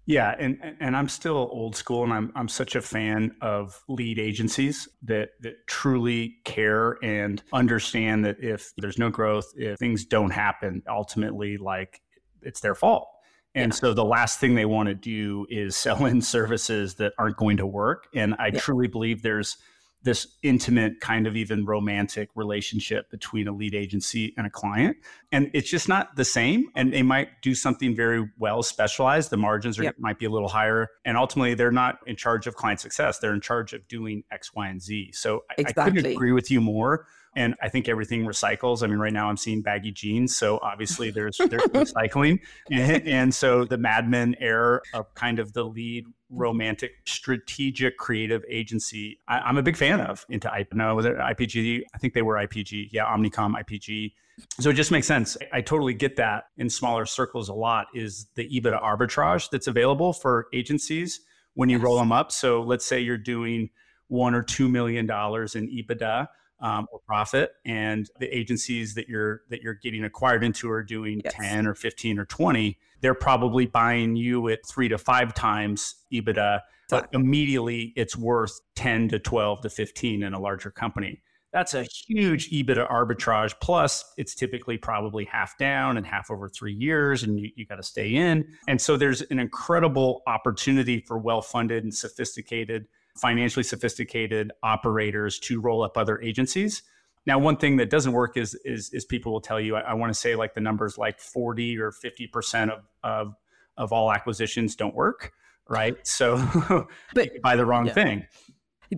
Yeah, 0.07 0.35
and 0.39 0.59
and 0.81 0.95
I'm 0.95 1.09
still 1.09 1.49
old 1.51 1.75
school, 1.75 2.05
and 2.05 2.13
I'm 2.13 2.33
I'm 2.37 2.49
such 2.49 2.77
a 2.77 2.83
fan 2.83 3.35
of 3.41 3.83
lead 3.89 4.19
agencies 4.19 4.87
that 5.03 5.31
that 5.41 5.67
truly 5.67 6.37
care 6.45 6.99
and 7.03 7.43
understand 7.55 8.25
that 8.27 8.37
if 8.39 8.73
there's 8.77 8.99
no 8.99 9.09
growth, 9.09 9.47
if 9.57 9.79
things 9.79 10.05
don't 10.05 10.31
happen, 10.31 10.83
ultimately, 10.89 11.57
like 11.57 12.03
it's 12.43 12.61
their 12.61 12.75
fault. 12.75 13.09
And 13.55 13.73
yeah. 13.73 13.77
so 13.77 13.95
the 13.95 14.05
last 14.05 14.41
thing 14.41 14.55
they 14.55 14.67
want 14.67 14.89
to 14.89 14.95
do 14.95 15.47
is 15.49 15.75
sell 15.85 16.05
in 16.05 16.21
services 16.21 16.97
that 16.97 17.15
aren't 17.19 17.39
going 17.39 17.57
to 17.57 17.67
work. 17.67 18.09
And 18.15 18.35
I 18.39 18.49
yeah. 18.49 18.61
truly 18.61 18.89
believe 18.89 19.23
there's 19.23 19.57
this 20.05 20.37
intimate 20.43 21.01
kind 21.01 21.27
of 21.27 21.35
even 21.35 21.65
romantic 21.65 22.29
relationship 22.35 23.11
between 23.11 23.49
a 23.49 23.53
lead 23.53 23.75
agency 23.75 24.33
and 24.37 24.47
a 24.47 24.51
client 24.51 24.97
and 25.33 25.51
it's 25.55 25.69
just 25.69 25.89
not 25.89 26.15
the 26.17 26.25
same 26.25 26.69
and 26.77 26.93
they 26.93 27.03
might 27.03 27.29
do 27.43 27.55
something 27.55 27.97
very 27.97 28.29
well 28.39 28.63
specialized 28.63 29.31
the 29.31 29.37
margins 29.37 29.79
are, 29.79 29.85
yep. 29.85 29.97
might 29.99 30.19
be 30.19 30.27
a 30.27 30.31
little 30.31 30.49
higher 30.49 30.89
and 31.05 31.17
ultimately 31.17 31.55
they're 31.55 31.73
not 31.73 31.99
in 32.07 32.15
charge 32.15 32.47
of 32.47 32.55
client 32.55 32.79
success 32.79 33.19
they're 33.19 33.35
in 33.35 33.41
charge 33.41 33.73
of 33.73 33.87
doing 33.89 34.23
x 34.31 34.55
y 34.55 34.69
and 34.69 34.81
z 34.81 35.11
so 35.13 35.43
exactly. 35.57 35.83
I, 35.83 35.87
I 35.87 35.91
couldn't 35.91 36.13
agree 36.13 36.33
with 36.33 36.51
you 36.51 36.61
more 36.61 37.07
and 37.37 37.55
I 37.61 37.69
think 37.69 37.89
everything 37.89 38.25
recycles. 38.25 38.83
I 38.83 38.87
mean, 38.87 38.99
right 38.99 39.13
now 39.13 39.29
I'm 39.29 39.37
seeing 39.37 39.63
baggy 39.63 39.91
jeans, 39.91 40.37
so 40.37 40.59
obviously 40.63 41.11
there's 41.11 41.39
there's 41.39 41.63
recycling, 41.73 42.41
and, 42.71 43.09
and, 43.09 43.35
so 43.35 43.65
the 43.65 43.79
Mad 43.79 44.09
Men 44.09 44.37
era 44.39 44.81
of 44.93 45.13
kind 45.15 45.39
of 45.39 45.53
the 45.53 45.65
lead 45.65 46.07
romantic, 46.31 46.93
strategic, 47.07 47.97
creative 47.99 48.43
agency. 48.49 49.19
I, 49.29 49.49
am 49.49 49.57
a 49.57 49.63
big 49.63 49.77
fan 49.77 50.01
of 50.01 50.25
into 50.29 50.51
IP. 50.59 50.75
No, 50.75 50.95
was 50.95 51.07
it 51.07 51.17
IPG. 51.17 51.83
I 51.95 51.99
think 51.99 52.15
they 52.15 52.23
were 52.23 52.35
IPG. 52.37 52.89
Yeah, 52.93 53.05
Omnicom, 53.05 53.55
IPG. 53.63 54.13
So 54.61 54.71
it 54.71 54.75
just 54.75 54.91
makes 54.91 55.07
sense. 55.07 55.37
I, 55.53 55.59
I 55.59 55.61
totally 55.61 55.95
get 55.95 56.17
that 56.17 56.45
in 56.57 56.69
smaller 56.69 57.07
circles 57.07 57.49
a 57.49 57.55
lot. 57.55 57.87
Is 57.95 58.27
the 58.35 58.49
EBITDA 58.49 58.83
arbitrage 58.83 59.51
that's 59.51 59.67
available 59.67 60.13
for 60.13 60.47
agencies 60.53 61.21
when 61.55 61.69
you 61.69 61.77
yes. 61.77 61.85
roll 61.85 61.99
them 61.99 62.13
up? 62.13 62.33
So 62.33 62.63
let's 62.63 62.85
say 62.85 63.01
you're 63.01 63.17
doing 63.17 63.71
one 64.09 64.35
or 64.35 64.43
two 64.43 64.69
million 64.69 65.07
dollars 65.07 65.55
in 65.55 65.69
EBITDA 65.69 66.29
um, 66.61 66.87
or 66.93 67.01
profit, 67.07 67.53
and 67.65 68.09
the 68.19 68.27
agencies 68.35 68.95
that 68.95 69.09
you're 69.09 69.43
that 69.51 69.63
you're 69.63 69.75
getting 69.75 70.05
acquired 70.05 70.43
into 70.45 70.71
are 70.71 70.83
doing 70.83 71.21
yes. 71.25 71.35
ten 71.35 71.67
or 71.67 71.75
fifteen 71.75 72.19
or 72.19 72.25
twenty 72.25 72.79
they're 73.05 73.13
probably 73.13 73.67
buying 73.67 74.17
you 74.17 74.49
at 74.49 74.65
three 74.67 74.89
to 74.89 74.97
five 74.97 75.35
times 75.35 75.97
EBITDA, 76.11 76.61
but 76.89 77.07
immediately 77.13 77.93
it's 77.97 78.17
worth 78.17 78.59
10 78.77 79.11
to 79.11 79.19
12 79.19 79.61
to 79.61 79.69
15 79.69 80.23
in 80.23 80.33
a 80.33 80.41
larger 80.41 80.71
company. 80.71 81.21
That's 81.53 81.75
a 81.75 81.83
huge 81.83 82.51
EBITDA 82.51 82.91
arbitrage. 82.91 83.53
Plus, 83.61 84.11
it's 84.17 84.35
typically 84.35 84.79
probably 84.79 85.27
half 85.27 85.59
down 85.59 85.99
and 85.99 86.07
half 86.07 86.31
over 86.31 86.49
three 86.49 86.73
years, 86.73 87.25
and 87.25 87.39
you, 87.39 87.51
you 87.57 87.67
got 87.67 87.77
to 87.77 87.83
stay 87.83 88.15
in. 88.15 88.47
And 88.69 88.81
so 88.81 88.97
there's 88.97 89.21
an 89.21 89.39
incredible 89.39 90.23
opportunity 90.27 91.05
for 91.07 91.19
well 91.19 91.43
funded 91.43 91.85
and 91.85 91.95
sophisticated, 91.95 92.87
financially 93.17 93.63
sophisticated 93.63 94.53
operators 94.63 95.39
to 95.39 95.61
roll 95.61 95.83
up 95.83 95.97
other 95.97 96.21
agencies 96.21 96.83
now, 97.27 97.39
one 97.39 97.57
thing 97.57 97.77
that 97.79 97.91
doesn't 97.91 98.13
work 98.13 98.37
is 98.37 98.55
is, 98.65 98.91
is 98.93 99.05
people 99.05 99.33
will 99.33 99.41
tell 99.41 99.61
you, 99.61 99.77
I, 99.77 99.81
I 99.81 99.95
want 99.95 100.13
to 100.13 100.19
say 100.19 100.35
like 100.35 100.55
the 100.55 100.61
numbers 100.61 100.99
like 100.99 101.19
40 101.19 101.79
or 101.79 101.91
50 101.91 102.27
percent 102.27 102.71
of, 102.71 102.81
of 103.03 103.35
of 103.77 103.93
all 103.93 104.13
acquisitions 104.13 104.77
don't 104.77 104.95
work, 104.95 105.33
right? 105.69 105.97
So 106.07 106.37
but, 107.15 107.31
buy 107.43 107.57
the 107.57 107.65
wrong 107.65 107.87
yeah. 107.87 107.93
thing. 107.93 108.27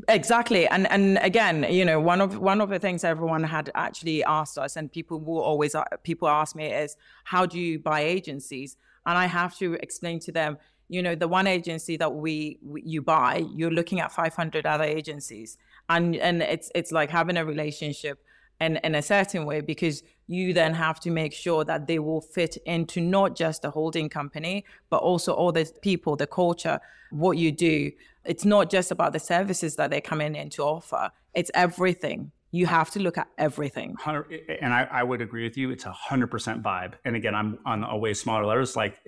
Exactly. 0.08 0.66
And 0.66 0.90
and 0.90 1.18
again, 1.18 1.66
you 1.70 1.84
know, 1.84 2.00
one 2.00 2.20
of 2.20 2.38
one 2.38 2.60
of 2.60 2.68
the 2.68 2.80
things 2.80 3.04
everyone 3.04 3.44
had 3.44 3.70
actually 3.74 4.24
asked 4.24 4.58
us 4.58 4.76
and 4.76 4.90
people 4.90 5.20
will 5.20 5.40
always 5.40 5.76
people 6.02 6.28
ask 6.28 6.56
me 6.56 6.66
is 6.66 6.96
how 7.24 7.46
do 7.46 7.60
you 7.60 7.78
buy 7.78 8.00
agencies? 8.00 8.76
And 9.06 9.16
I 9.16 9.26
have 9.26 9.56
to 9.58 9.74
explain 9.74 10.18
to 10.20 10.32
them, 10.32 10.58
you 10.88 11.02
know, 11.02 11.14
the 11.14 11.28
one 11.28 11.46
agency 11.46 11.96
that 11.96 12.14
we, 12.14 12.58
we 12.62 12.82
you 12.82 13.02
buy, 13.02 13.44
you're 13.54 13.70
looking 13.70 14.00
at 14.00 14.12
500 14.12 14.66
other 14.66 14.84
agencies. 14.84 15.58
And 15.88 16.16
and 16.16 16.42
it's 16.42 16.70
it's 16.74 16.92
like 16.92 17.10
having 17.10 17.36
a 17.36 17.44
relationship 17.44 18.18
in, 18.60 18.76
in 18.82 18.94
a 18.94 19.02
certain 19.02 19.44
way 19.44 19.60
because 19.60 20.02
you 20.26 20.52
then 20.52 20.74
have 20.74 20.98
to 21.00 21.10
make 21.10 21.32
sure 21.32 21.64
that 21.64 21.86
they 21.86 21.98
will 21.98 22.20
fit 22.20 22.56
into 22.66 23.00
not 23.00 23.36
just 23.36 23.62
the 23.62 23.70
holding 23.70 24.08
company 24.08 24.64
but 24.90 24.96
also 24.98 25.32
all 25.32 25.52
the 25.52 25.70
people 25.82 26.16
the 26.16 26.26
culture 26.26 26.80
what 27.10 27.38
you 27.38 27.52
do. 27.52 27.92
It's 28.24 28.44
not 28.44 28.70
just 28.70 28.90
about 28.90 29.12
the 29.12 29.20
services 29.20 29.76
that 29.76 29.90
they're 29.90 30.00
coming 30.00 30.34
in 30.34 30.50
to 30.50 30.62
offer. 30.62 31.12
It's 31.34 31.50
everything. 31.54 32.32
You 32.50 32.66
have 32.66 32.90
to 32.90 33.00
look 33.00 33.18
at 33.18 33.28
everything. 33.38 33.94
And 34.04 34.72
I, 34.74 34.88
I 34.90 35.02
would 35.04 35.20
agree 35.20 35.44
with 35.44 35.56
you. 35.56 35.70
It's 35.70 35.84
a 35.84 35.94
100% 36.10 36.62
vibe. 36.62 36.94
And 37.04 37.14
again 37.14 37.34
i'm 37.34 37.58
on 37.64 37.84
a 37.84 37.96
way 37.96 38.14
smaller 38.14 38.46
levels 38.46 38.74
like 38.74 38.98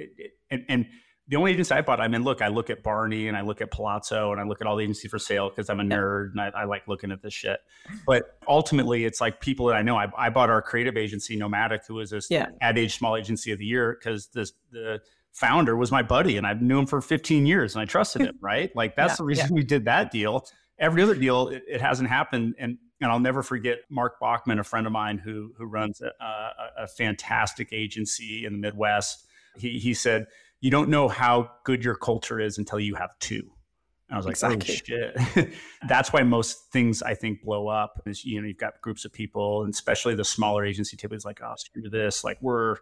and, 0.51 0.65
and 0.69 0.87
the 1.29 1.37
only 1.37 1.53
agency 1.53 1.75
I 1.75 1.83
bought, 1.83 2.01
I 2.01 2.09
mean, 2.09 2.25
look, 2.25 2.41
I 2.41 2.49
look 2.49 2.71
at 2.71 2.83
Barney 2.83 3.29
and 3.29 3.37
I 3.37 3.43
look 3.43 3.61
at 3.61 3.71
Palazzo 3.71 4.33
and 4.33 4.41
I 4.41 4.45
look 4.45 4.63
at 4.63 4.67
all 4.67 4.77
the 4.77 4.83
agency 4.83 5.09
for 5.09 5.19
sale 5.19 5.51
because 5.51 5.69
I'm 5.69 5.79
a 5.79 5.85
nerd 5.85 6.31
and 6.31 6.41
I, 6.41 6.49
I, 6.63 6.65
like 6.65 6.89
looking 6.89 7.13
at 7.13 7.21
this 7.21 7.35
shit. 7.35 7.61
But 8.07 8.39
ultimately, 8.49 9.05
it's 9.05 9.21
like 9.21 9.41
people 9.41 9.67
that 9.67 9.77
I 9.77 9.83
know. 9.83 9.97
I, 9.97 10.11
I 10.17 10.31
bought 10.31 10.49
our 10.49 10.63
creative 10.63 10.97
agency, 10.97 11.37
Nomadic, 11.37 11.87
who 11.87 11.95
was 11.95 12.11
this 12.11 12.29
yeah. 12.31 12.47
Ad 12.63 12.79
Age 12.79 12.97
Small 12.97 13.15
Agency 13.15 13.53
of 13.53 13.59
the 13.59 13.67
Year 13.67 13.99
because 13.99 14.29
this 14.29 14.53
the 14.73 15.01
founder 15.33 15.77
was 15.77 15.93
my 15.93 16.03
buddy 16.03 16.39
and 16.39 16.47
I 16.47 16.55
knew 16.55 16.79
him 16.79 16.87
for 16.87 17.03
15 17.03 17.45
years 17.45 17.75
and 17.75 17.83
I 17.83 17.85
trusted 17.85 18.23
him. 18.23 18.39
Right? 18.41 18.75
Like 18.75 18.97
that's 18.97 19.13
yeah, 19.13 19.17
the 19.17 19.25
reason 19.25 19.47
yeah. 19.49 19.55
we 19.55 19.65
did 19.65 19.85
that 19.85 20.11
deal. 20.11 20.47
Every 20.79 21.03
other 21.03 21.15
deal, 21.15 21.49
it, 21.49 21.63
it 21.69 21.81
hasn't 21.83 22.09
happened. 22.09 22.55
And 22.59 22.79
and 23.03 23.13
I'll 23.13 23.21
never 23.21 23.43
forget 23.43 23.81
Mark 23.91 24.19
Bachman, 24.19 24.59
a 24.59 24.65
friend 24.65 24.87
of 24.87 24.93
mine 24.93 25.19
who 25.19 25.53
who 25.59 25.67
runs 25.67 26.01
a, 26.01 26.11
a, 26.25 26.85
a 26.85 26.87
fantastic 26.87 27.69
agency 27.73 28.47
in 28.47 28.53
the 28.55 28.59
Midwest. 28.59 29.27
He 29.57 29.79
he 29.79 29.93
said 29.93 30.27
you 30.61 30.71
don't 30.71 30.89
know 30.89 31.09
how 31.09 31.51
good 31.65 31.85
your 31.85 31.95
culture 31.95 32.41
is 32.41 32.59
until 32.59 32.81
you 32.81 32.95
have 32.95 33.11
two. 33.21 33.51
And 34.09 34.15
I 34.15 34.17
was 34.17 34.27
like, 34.27 34.43
oh, 34.43 34.55
exactly. 34.55 34.97
oh 34.97 35.43
shit. 35.43 35.55
That's 35.89 36.13
why 36.13 36.23
most 36.23 36.73
things 36.73 37.03
I 37.03 37.15
think 37.15 37.43
blow 37.43 37.69
up 37.69 38.01
is, 38.07 38.25
you 38.25 38.41
know, 38.41 38.49
you've 38.49 38.57
got 38.57 38.81
groups 38.81 39.05
of 39.05 39.13
people 39.13 39.63
and 39.63 39.73
especially 39.73 40.15
the 40.15 40.25
smaller 40.25 40.65
agency 40.65 40.97
typically 40.97 41.19
is 41.19 41.25
like, 41.25 41.41
oh, 41.43 41.55
screw 41.57 41.91
this. 41.91 42.25
Like 42.25 42.39
we're, 42.41 42.77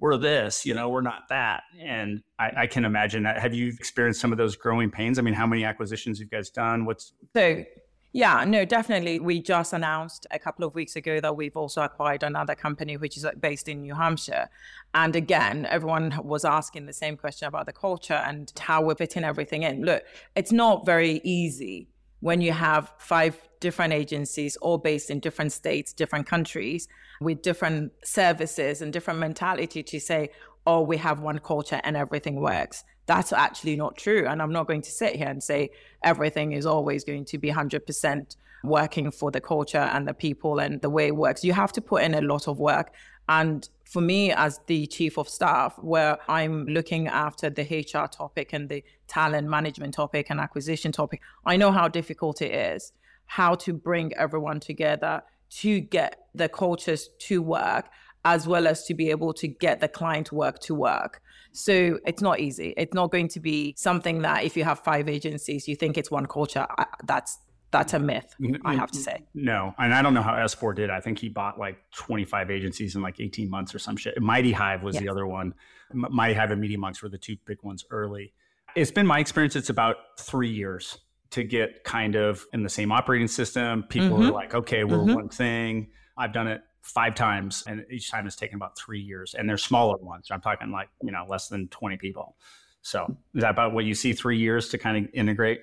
we're 0.00 0.16
this, 0.16 0.64
you 0.64 0.74
know, 0.74 0.88
we're 0.88 1.00
not 1.00 1.28
that. 1.30 1.64
And 1.80 2.22
I, 2.38 2.52
I, 2.56 2.66
can 2.68 2.84
imagine 2.84 3.24
that. 3.24 3.40
Have 3.40 3.52
you 3.52 3.66
experienced 3.66 4.20
some 4.20 4.30
of 4.30 4.38
those 4.38 4.54
growing 4.54 4.90
pains? 4.90 5.18
I 5.18 5.22
mean, 5.22 5.34
how 5.34 5.46
many 5.46 5.64
acquisitions 5.64 6.20
you 6.20 6.26
guys 6.26 6.50
done? 6.50 6.84
What's 6.84 7.12
so 7.34 7.64
yeah, 8.12 8.44
no, 8.44 8.64
definitely. 8.64 9.20
We 9.20 9.40
just 9.40 9.72
announced 9.72 10.26
a 10.30 10.38
couple 10.38 10.64
of 10.64 10.74
weeks 10.74 10.96
ago 10.96 11.20
that 11.20 11.36
we've 11.36 11.56
also 11.56 11.82
acquired 11.82 12.22
another 12.22 12.54
company 12.54 12.96
which 12.96 13.16
is 13.18 13.24
uh, 13.24 13.32
based 13.38 13.68
in 13.68 13.82
New 13.82 13.94
Hampshire. 13.94 14.48
And 14.94 15.14
again, 15.14 15.66
everyone 15.66 16.18
was 16.24 16.44
asking 16.44 16.86
the 16.86 16.94
same 16.94 17.16
question 17.18 17.48
about 17.48 17.66
the 17.66 17.72
culture 17.72 18.14
and 18.14 18.50
how 18.58 18.82
we're 18.82 18.94
fitting 18.94 19.24
everything 19.24 19.62
in. 19.62 19.82
Look, 19.82 20.04
it's 20.34 20.52
not 20.52 20.86
very 20.86 21.20
easy 21.22 21.88
when 22.20 22.40
you 22.40 22.52
have 22.52 22.92
five 22.98 23.36
different 23.60 23.92
agencies 23.92 24.56
all 24.56 24.78
based 24.78 25.10
in 25.10 25.20
different 25.20 25.52
states, 25.52 25.92
different 25.92 26.26
countries 26.26 26.88
with 27.20 27.42
different 27.42 27.92
services 28.04 28.80
and 28.80 28.92
different 28.92 29.20
mentality 29.20 29.82
to 29.82 30.00
say, 30.00 30.30
oh, 30.66 30.80
we 30.80 30.96
have 30.96 31.20
one 31.20 31.38
culture 31.38 31.80
and 31.84 31.96
everything 31.96 32.36
works 32.40 32.84
that's 33.08 33.32
actually 33.32 33.74
not 33.74 33.96
true. 33.96 34.26
And 34.28 34.40
I'm 34.40 34.52
not 34.52 34.68
going 34.68 34.82
to 34.82 34.90
sit 34.90 35.16
here 35.16 35.26
and 35.26 35.42
say 35.42 35.70
everything 36.04 36.52
is 36.52 36.66
always 36.66 37.02
going 37.02 37.24
to 37.24 37.38
be 37.38 37.50
100% 37.50 38.36
working 38.62 39.10
for 39.10 39.30
the 39.30 39.40
culture 39.40 39.78
and 39.78 40.06
the 40.06 40.14
people 40.14 40.58
and 40.60 40.80
the 40.82 40.90
way 40.90 41.08
it 41.08 41.16
works. 41.16 41.42
You 41.42 41.54
have 41.54 41.72
to 41.72 41.80
put 41.80 42.02
in 42.02 42.14
a 42.14 42.20
lot 42.20 42.46
of 42.46 42.58
work. 42.58 42.92
And 43.28 43.68
for 43.84 44.02
me, 44.02 44.30
as 44.30 44.60
the 44.66 44.86
chief 44.86 45.18
of 45.18 45.28
staff, 45.28 45.78
where 45.78 46.18
I'm 46.28 46.66
looking 46.66 47.08
after 47.08 47.48
the 47.48 47.62
HR 47.62 48.06
topic 48.08 48.52
and 48.52 48.68
the 48.68 48.84
talent 49.06 49.48
management 49.48 49.94
topic 49.94 50.26
and 50.28 50.38
acquisition 50.38 50.92
topic, 50.92 51.22
I 51.46 51.56
know 51.56 51.72
how 51.72 51.88
difficult 51.88 52.42
it 52.42 52.52
is, 52.52 52.92
how 53.24 53.54
to 53.56 53.72
bring 53.72 54.14
everyone 54.14 54.60
together 54.60 55.22
to 55.50 55.80
get 55.80 56.26
the 56.34 56.48
cultures 56.48 57.08
to 57.20 57.40
work, 57.40 57.88
as 58.24 58.46
well 58.46 58.66
as 58.66 58.84
to 58.84 58.94
be 58.94 59.10
able 59.10 59.32
to 59.34 59.48
get 59.48 59.80
the 59.80 59.88
client 59.88 60.32
work 60.32 60.58
to 60.60 60.74
work. 60.74 61.22
So 61.52 61.98
it's 62.06 62.22
not 62.22 62.40
easy. 62.40 62.74
It's 62.76 62.94
not 62.94 63.10
going 63.10 63.28
to 63.28 63.40
be 63.40 63.74
something 63.76 64.22
that 64.22 64.44
if 64.44 64.56
you 64.56 64.64
have 64.64 64.80
five 64.80 65.08
agencies, 65.08 65.66
you 65.66 65.76
think 65.76 65.96
it's 65.96 66.10
one 66.10 66.26
culture. 66.26 66.66
That's 67.04 67.38
that's 67.70 67.92
a 67.92 67.98
myth, 67.98 68.34
I 68.64 68.74
have 68.74 68.90
to 68.92 68.98
say. 68.98 69.24
No, 69.34 69.74
and 69.78 69.92
I 69.92 70.00
don't 70.00 70.14
know 70.14 70.22
how 70.22 70.32
S4 70.32 70.74
did. 70.74 70.88
I 70.88 71.00
think 71.00 71.18
he 71.18 71.28
bought 71.28 71.58
like 71.58 71.76
25 71.96 72.50
agencies 72.50 72.96
in 72.96 73.02
like 73.02 73.20
18 73.20 73.50
months 73.50 73.74
or 73.74 73.78
some 73.78 73.96
shit. 73.96 74.18
Mighty 74.22 74.52
Hive 74.52 74.82
was 74.82 74.94
yes. 74.94 75.02
the 75.02 75.10
other 75.10 75.26
one. 75.26 75.52
Mighty 75.92 76.32
Hive 76.32 76.50
and 76.50 76.60
Media 76.60 76.78
Monks 76.78 77.02
were 77.02 77.10
the 77.10 77.18
two 77.18 77.36
big 77.44 77.58
ones 77.62 77.84
early. 77.90 78.32
It's 78.74 78.90
been 78.90 79.06
my 79.06 79.18
experience. 79.18 79.54
It's 79.54 79.68
about 79.68 79.96
three 80.18 80.50
years 80.50 80.98
to 81.30 81.44
get 81.44 81.84
kind 81.84 82.14
of 82.14 82.46
in 82.54 82.62
the 82.62 82.70
same 82.70 82.90
operating 82.90 83.28
system. 83.28 83.82
People 83.82 84.16
mm-hmm. 84.16 84.28
are 84.28 84.32
like, 84.32 84.54
okay, 84.54 84.84
we're 84.84 84.96
mm-hmm. 84.96 85.14
one 85.14 85.28
thing. 85.28 85.88
I've 86.16 86.32
done 86.32 86.48
it 86.48 86.62
five 86.88 87.14
times, 87.14 87.64
and 87.66 87.84
each 87.90 88.10
time 88.10 88.24
has 88.24 88.36
taken 88.36 88.56
about 88.56 88.76
three 88.76 89.00
years. 89.00 89.34
And 89.34 89.48
they're 89.48 89.58
smaller 89.58 89.96
ones. 89.98 90.28
I'm 90.30 90.40
talking 90.40 90.70
like 90.70 90.88
you 91.02 91.12
know 91.12 91.24
less 91.28 91.48
than 91.48 91.68
20 91.68 91.96
people. 91.96 92.36
So 92.82 93.16
is 93.34 93.42
that 93.42 93.50
about 93.50 93.72
what 93.72 93.84
you 93.84 93.94
see? 93.94 94.12
Three 94.12 94.38
years 94.38 94.68
to 94.70 94.78
kind 94.78 95.04
of 95.04 95.10
integrate? 95.12 95.60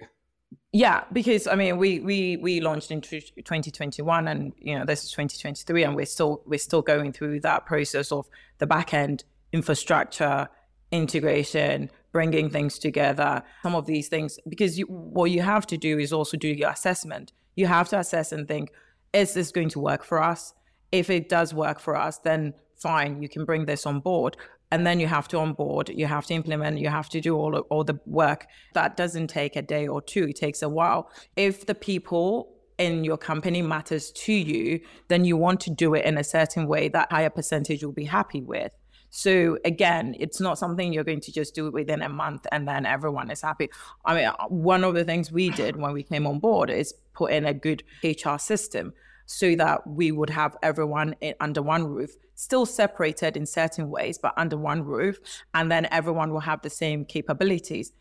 Yeah, 0.72 1.06
because 1.12 1.48
I 1.48 1.56
mean, 1.56 1.78
we 1.78 2.00
we 2.00 2.38
we 2.38 2.62
launched 2.62 2.92
in 2.92 3.02
2021, 3.02 4.28
and 4.28 4.54
you 4.58 4.78
know 4.78 4.86
this 4.86 5.04
is 5.04 5.12
2023, 5.12 5.84
and 5.84 5.96
we're 5.96 6.06
still 6.06 6.44
we're 6.46 6.60
still 6.60 6.82
going 6.82 7.14
through 7.14 7.42
that 7.42 7.66
process 7.66 8.12
of 8.12 8.28
the 8.60 8.68
back 8.68 8.94
end 8.94 9.24
infrastructure 9.52 10.50
integration, 10.92 11.90
bringing 12.12 12.50
things 12.50 12.78
together. 12.78 13.44
Some 13.64 13.76
of 13.76 13.86
these 13.86 14.08
things, 14.08 14.40
because 14.48 14.78
you, 14.78 14.86
what 14.86 15.32
you 15.32 15.42
have 15.42 15.66
to 15.68 15.78
do 15.78 15.98
is 15.98 16.14
also 16.14 16.38
do 16.38 16.48
your 16.48 16.70
assessment. 16.70 17.32
You 17.56 17.68
have 17.68 17.90
to 17.90 18.00
assess 18.00 18.32
and 18.32 18.48
think, 18.48 18.72
is 19.14 19.34
this 19.34 19.52
going 19.52 19.70
to 19.70 19.80
work 19.80 20.04
for 20.04 20.22
us? 20.22 20.54
If 20.92 21.10
it 21.10 21.30
does 21.30 21.54
work 21.54 21.80
for 21.80 21.96
us, 21.96 22.20
then 22.20 22.54
fine, 22.76 23.22
you 23.22 23.30
can 23.30 23.46
bring 23.46 23.66
this 23.66 23.86
on 23.86 24.00
board. 24.00 24.38
And 24.72 24.86
then 24.86 25.00
you 25.00 25.08
have 25.08 25.28
to 25.30 25.38
onboard 25.38 25.90
you 25.90 26.08
have 26.08 26.26
to 26.26 26.34
implement 26.34 26.80
you 26.80 26.90
have 26.90 27.08
to 27.10 27.22
do 27.22 27.38
all, 27.38 27.56
all 27.70 27.84
the 27.84 28.00
work. 28.06 28.48
That 28.74 28.98
doesn't 28.98 29.28
take 29.28 29.56
a 29.56 29.62
day 29.62 29.88
or 29.88 30.02
two 30.02 30.28
it 30.28 30.36
takes 30.36 30.62
a 30.62 30.70
while. 30.70 31.10
If 31.36 31.66
the 31.66 31.76
people 31.76 32.52
in 32.78 33.06
your 33.06 33.18
company 33.18 33.62
matters 33.62 34.12
to 34.12 34.34
you 34.34 34.82
then 35.08 35.24
you 35.24 35.38
want 35.38 35.62
to 35.62 35.70
do 35.70 35.94
it 35.94 36.04
in 36.04 36.18
a 36.18 36.24
certain 36.24 36.68
way 36.68 36.90
that 36.90 37.12
higher 37.12 37.30
percentage 37.30 37.84
will 37.84 37.94
be 37.94 38.06
happy 38.06 38.42
with. 38.42 38.72
So 39.12 39.58
again, 39.64 40.14
it's 40.20 40.42
not 40.42 40.58
something 40.58 40.92
you're 40.92 41.06
going 41.06 41.22
to 41.22 41.32
just 41.32 41.56
do 41.56 41.72
within 41.72 42.02
a 42.02 42.10
month 42.10 42.46
and 42.52 42.68
then 42.68 42.86
everyone 42.86 43.32
is 43.32 43.42
happy. 43.42 43.70
I 44.04 44.14
mean, 44.14 44.30
one 44.50 44.84
of 44.84 44.94
the 44.94 45.06
things 45.06 45.32
we 45.32 45.52
did 45.52 45.78
when 45.78 45.94
we 45.94 46.04
came 46.04 46.28
on 46.28 46.40
board 46.40 46.70
is 46.70 46.94
put 47.14 47.32
in 47.32 47.46
a 47.46 47.54
good 47.54 47.84
HR 48.04 48.38
system 48.38 48.94
so 49.26 49.56
that 49.56 49.86
we 49.88 50.12
would 50.12 50.30
have 50.30 50.56
everyone 50.62 51.16
in, 51.22 51.34
under 51.40 51.62
one 51.62 51.86
roof, 51.86 52.12
still 52.36 52.66
separated 52.66 53.36
in 53.36 53.46
certain 53.46 53.90
ways, 53.90 54.18
but 54.18 54.34
under 54.38 54.58
one 54.58 54.84
roof, 54.84 55.18
and 55.54 55.72
then 55.72 55.88
everyone 55.92 56.32
will 56.32 56.42
have 56.42 56.62
the 56.62 56.70
same 56.70 57.06
capabilities. 57.06 57.92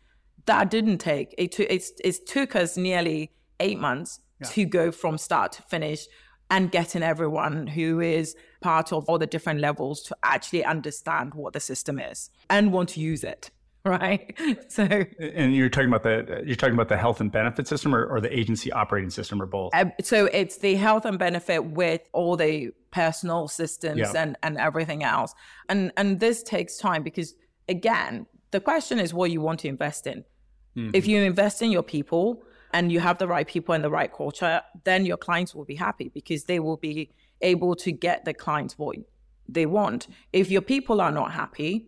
That 0.45 0.69
didn't 0.69 0.99
take 0.99 1.33
it. 1.37 1.53
T- 1.53 1.63
it, 1.63 1.83
it 2.03 2.27
took 2.27 2.55
us 2.55 2.77
nearly 2.77 3.31
eight 3.59 3.79
months 3.79 4.19
yeah. 4.39 4.47
to 4.47 4.65
go 4.65 4.91
from 4.91 5.17
start 5.17 5.53
to 5.53 5.61
finish 5.63 6.07
and 6.51 6.71
getting 6.71 7.01
everyone 7.01 7.67
who 7.67 7.99
is 7.99 8.35
part 8.61 8.93
of 8.93 9.05
all 9.09 9.17
the 9.17 9.27
different 9.27 9.59
levels 9.59 10.03
to 10.03 10.15
actually 10.23 10.63
understand 10.63 11.33
what 11.33 11.53
the 11.53 11.59
system 11.59 11.99
is 11.99 12.29
and 12.49 12.71
want 12.71 12.89
to 12.89 12.99
use 12.99 13.23
it 13.23 13.49
right 13.89 14.35
so 14.67 14.83
and 15.19 15.55
you're 15.55 15.69
talking 15.69 15.89
about 15.89 16.03
the 16.03 16.43
you're 16.45 16.55
talking 16.55 16.73
about 16.73 16.89
the 16.89 16.97
health 16.97 17.21
and 17.21 17.31
benefit 17.31 17.67
system 17.67 17.93
or, 17.93 18.05
or 18.05 18.19
the 18.19 18.37
agency 18.37 18.71
operating 18.71 19.09
system 19.09 19.41
or 19.41 19.45
both 19.45 19.73
uh, 19.75 19.85
so 20.01 20.25
it's 20.27 20.57
the 20.57 20.75
health 20.75 21.05
and 21.05 21.19
benefit 21.19 21.63
with 21.63 22.01
all 22.11 22.35
the 22.35 22.71
personal 22.91 23.47
systems 23.47 23.99
yeah. 23.99 24.11
and 24.15 24.37
and 24.41 24.57
everything 24.57 25.03
else 25.03 25.35
and 25.69 25.91
and 25.97 26.19
this 26.19 26.41
takes 26.41 26.77
time 26.77 27.03
because 27.03 27.35
again 27.69 28.25
the 28.51 28.59
question 28.59 28.99
is 28.99 29.13
what 29.13 29.29
you 29.29 29.39
want 29.39 29.59
to 29.59 29.67
invest 29.67 30.07
in 30.07 30.23
mm-hmm. 30.75 30.89
if 30.93 31.07
you 31.07 31.21
invest 31.21 31.61
in 31.61 31.71
your 31.71 31.83
people 31.83 32.41
and 32.75 32.91
you 32.91 32.99
have 32.99 33.17
the 33.19 33.27
right 33.27 33.47
people 33.47 33.73
and 33.73 33.81
the 33.81 33.89
right 33.89 34.11
culture, 34.11 34.61
then 34.83 35.05
your 35.05 35.15
clients 35.15 35.55
will 35.55 35.63
be 35.63 35.75
happy 35.75 36.09
because 36.13 36.43
they 36.43 36.59
will 36.59 36.75
be 36.75 37.09
able 37.41 37.73
to 37.73 37.89
get 37.89 38.25
the 38.25 38.33
clients 38.33 38.77
what 38.77 38.97
they 39.47 39.65
want. 39.65 40.09
If 40.33 40.51
your 40.51 40.61
people 40.61 40.99
are 40.99 41.11
not 41.11 41.31
happy, 41.31 41.87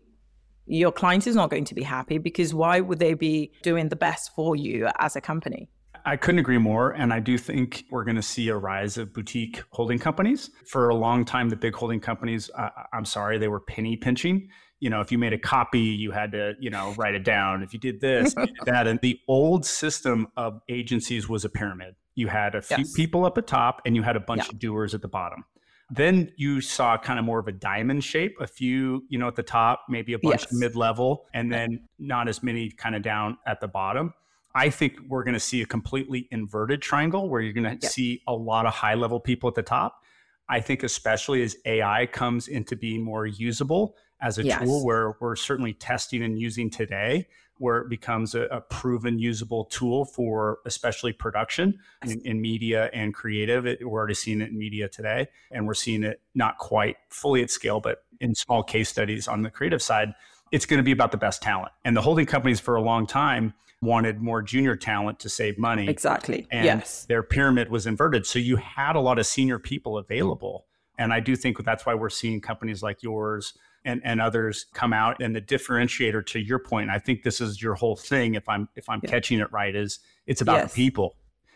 your 0.67 0.91
client 0.91 1.27
is 1.27 1.35
not 1.35 1.49
going 1.49 1.65
to 1.65 1.75
be 1.75 1.83
happy 1.83 2.17
because 2.17 2.53
why 2.53 2.79
would 2.79 2.99
they 2.99 3.13
be 3.13 3.51
doing 3.63 3.89
the 3.89 3.95
best 3.95 4.31
for 4.35 4.55
you 4.55 4.89
as 4.99 5.15
a 5.15 5.21
company? 5.21 5.69
I 6.05 6.15
couldn't 6.15 6.39
agree 6.39 6.57
more. 6.57 6.91
And 6.91 7.11
I 7.11 7.19
do 7.19 7.37
think 7.37 7.83
we're 7.91 8.05
going 8.05 8.15
to 8.15 8.21
see 8.21 8.47
a 8.49 8.55
rise 8.55 8.97
of 8.97 9.13
boutique 9.13 9.63
holding 9.71 9.99
companies. 9.99 10.49
For 10.67 10.89
a 10.89 10.95
long 10.95 11.25
time, 11.25 11.49
the 11.49 11.55
big 11.55 11.75
holding 11.75 11.99
companies, 11.99 12.49
uh, 12.57 12.69
I'm 12.93 13.03
sorry, 13.03 13.37
they 13.37 13.49
were 13.49 13.59
penny 13.59 13.97
pinching 13.97 14.49
you 14.79 14.89
know, 14.89 15.01
if 15.01 15.11
you 15.11 15.17
made 15.17 15.33
a 15.33 15.39
copy, 15.39 15.79
you 15.79 16.11
had 16.11 16.31
to, 16.33 16.53
you 16.59 16.69
know, 16.69 16.93
write 16.97 17.15
it 17.15 17.23
down. 17.23 17.63
If 17.63 17.73
you 17.73 17.79
did 17.79 17.99
this, 17.99 18.35
that, 18.65 18.87
and 18.87 18.99
the 19.01 19.19
old 19.27 19.65
system 19.65 20.27
of 20.37 20.61
agencies 20.69 21.27
was 21.27 21.45
a 21.45 21.49
pyramid. 21.49 21.95
You 22.15 22.27
had 22.27 22.55
a 22.55 22.61
few 22.61 22.77
yes. 22.79 22.93
people 22.93 23.25
up 23.25 23.37
at 23.37 23.47
top, 23.47 23.81
and 23.85 23.95
you 23.95 24.03
had 24.03 24.15
a 24.15 24.19
bunch 24.19 24.45
yeah. 24.45 24.51
of 24.51 24.59
doers 24.59 24.93
at 24.93 25.01
the 25.01 25.07
bottom. 25.07 25.45
Then 25.89 26.31
you 26.35 26.59
saw 26.59 26.97
kind 26.97 27.17
of 27.17 27.23
more 27.23 27.39
of 27.39 27.47
a 27.47 27.51
diamond 27.51 28.03
shape, 28.03 28.35
a 28.41 28.47
few, 28.47 29.05
you 29.09 29.17
know, 29.17 29.27
at 29.27 29.35
the 29.35 29.43
top, 29.43 29.85
maybe 29.87 30.13
a 30.13 30.19
bunch 30.19 30.41
yes. 30.41 30.53
mid 30.53 30.75
level, 30.75 31.25
and 31.33 31.51
then 31.51 31.87
not 31.97 32.27
as 32.27 32.43
many 32.43 32.69
kind 32.69 32.95
of 32.95 33.01
down 33.01 33.37
at 33.45 33.61
the 33.61 33.67
bottom. 33.67 34.13
I 34.53 34.69
think 34.69 34.99
we're 35.07 35.23
going 35.23 35.35
to 35.35 35.39
see 35.39 35.61
a 35.61 35.65
completely 35.65 36.27
inverted 36.31 36.81
triangle 36.81 37.29
where 37.29 37.41
you're 37.41 37.53
going 37.53 37.79
to 37.79 37.87
see 37.87 38.21
a 38.27 38.33
lot 38.33 38.65
of 38.65 38.73
high 38.73 38.95
level 38.95 39.19
people 39.19 39.47
at 39.47 39.55
the 39.55 39.63
top. 39.63 40.01
I 40.49 40.61
think, 40.61 40.83
especially 40.83 41.43
as 41.43 41.55
AI 41.65 42.05
comes 42.05 42.47
into 42.47 42.75
being 42.75 43.03
more 43.03 43.25
usable, 43.25 43.95
as 44.21 44.37
a 44.37 44.43
yes. 44.43 44.61
tool 44.61 44.85
where 44.85 45.15
we're 45.19 45.35
certainly 45.35 45.73
testing 45.73 46.23
and 46.23 46.39
using 46.39 46.69
today 46.69 47.27
where 47.59 47.77
it 47.77 47.89
becomes 47.89 48.35
a, 48.35 48.41
a 48.43 48.61
proven 48.61 49.19
usable 49.19 49.65
tool 49.65 50.05
for 50.05 50.59
especially 50.65 51.13
production 51.13 51.79
in, 52.03 52.21
in 52.25 52.41
media 52.41 52.89
and 52.93 53.13
creative. 53.13 53.65
It, 53.65 53.79
we're 53.87 53.99
already 53.99 54.13
seeing 54.13 54.41
it 54.41 54.49
in 54.49 54.57
media 54.57 54.87
today 54.87 55.27
and 55.51 55.67
we're 55.67 55.73
seeing 55.73 56.03
it 56.03 56.21
not 56.35 56.57
quite 56.57 56.97
fully 57.09 57.41
at 57.43 57.49
scale 57.49 57.79
but 57.79 58.03
in 58.19 58.35
small 58.35 58.63
case 58.63 58.89
studies 58.89 59.27
on 59.27 59.41
the 59.41 59.49
creative 59.49 59.81
side 59.81 60.13
it's 60.51 60.65
going 60.65 60.77
to 60.77 60.83
be 60.83 60.91
about 60.91 61.11
the 61.11 61.17
best 61.17 61.41
talent. 61.41 61.71
And 61.83 61.95
the 61.95 62.01
holding 62.01 62.25
companies 62.25 62.59
for 62.59 62.75
a 62.75 62.81
long 62.81 63.05
time 63.05 63.53
wanted 63.81 64.21
more 64.21 64.41
junior 64.41 64.75
talent 64.75 65.19
to 65.19 65.29
save 65.29 65.57
money. 65.57 65.87
Exactly. 65.87 66.47
And 66.51 66.65
yes. 66.65 67.05
their 67.05 67.21
pyramid 67.21 67.69
was 67.69 67.85
inverted. 67.85 68.25
So 68.25 68.39
you 68.39 68.55
had 68.55 68.95
a 68.95 68.99
lot 68.99 69.19
of 69.19 69.25
senior 69.25 69.59
people 69.59 69.97
available. 69.97 70.65
And 70.99 71.13
i 71.13 71.19
do 71.19 71.35
think 71.35 71.63
that's 71.63 71.85
why 71.85 71.93
we're 71.93 72.09
seeing 72.09 72.41
companies 72.41 72.81
like 72.81 73.03
yours 73.03 73.53
and, 73.87 74.01
and 74.03 74.21
others 74.21 74.65
come 74.73 74.93
out. 74.93 75.21
And 75.21 75.35
the 75.35 75.41
differentiator 75.41 76.25
to 76.27 76.39
your 76.39 76.59
point, 76.59 76.89
I 76.89 76.99
think 76.99 77.23
this 77.23 77.41
is 77.41 77.61
your 77.61 77.73
whole 77.73 77.95
thing. 77.95 78.35
If 78.35 78.47
I'm 78.47 78.69
if 78.75 78.87
I'm 78.89 78.99
yeah. 79.03 79.09
catching 79.09 79.39
it 79.39 79.51
right, 79.51 79.75
is 79.75 79.99
it's 80.27 80.41
about 80.41 80.57
yes. 80.57 80.73
the 80.73 80.75
people. 80.75 81.15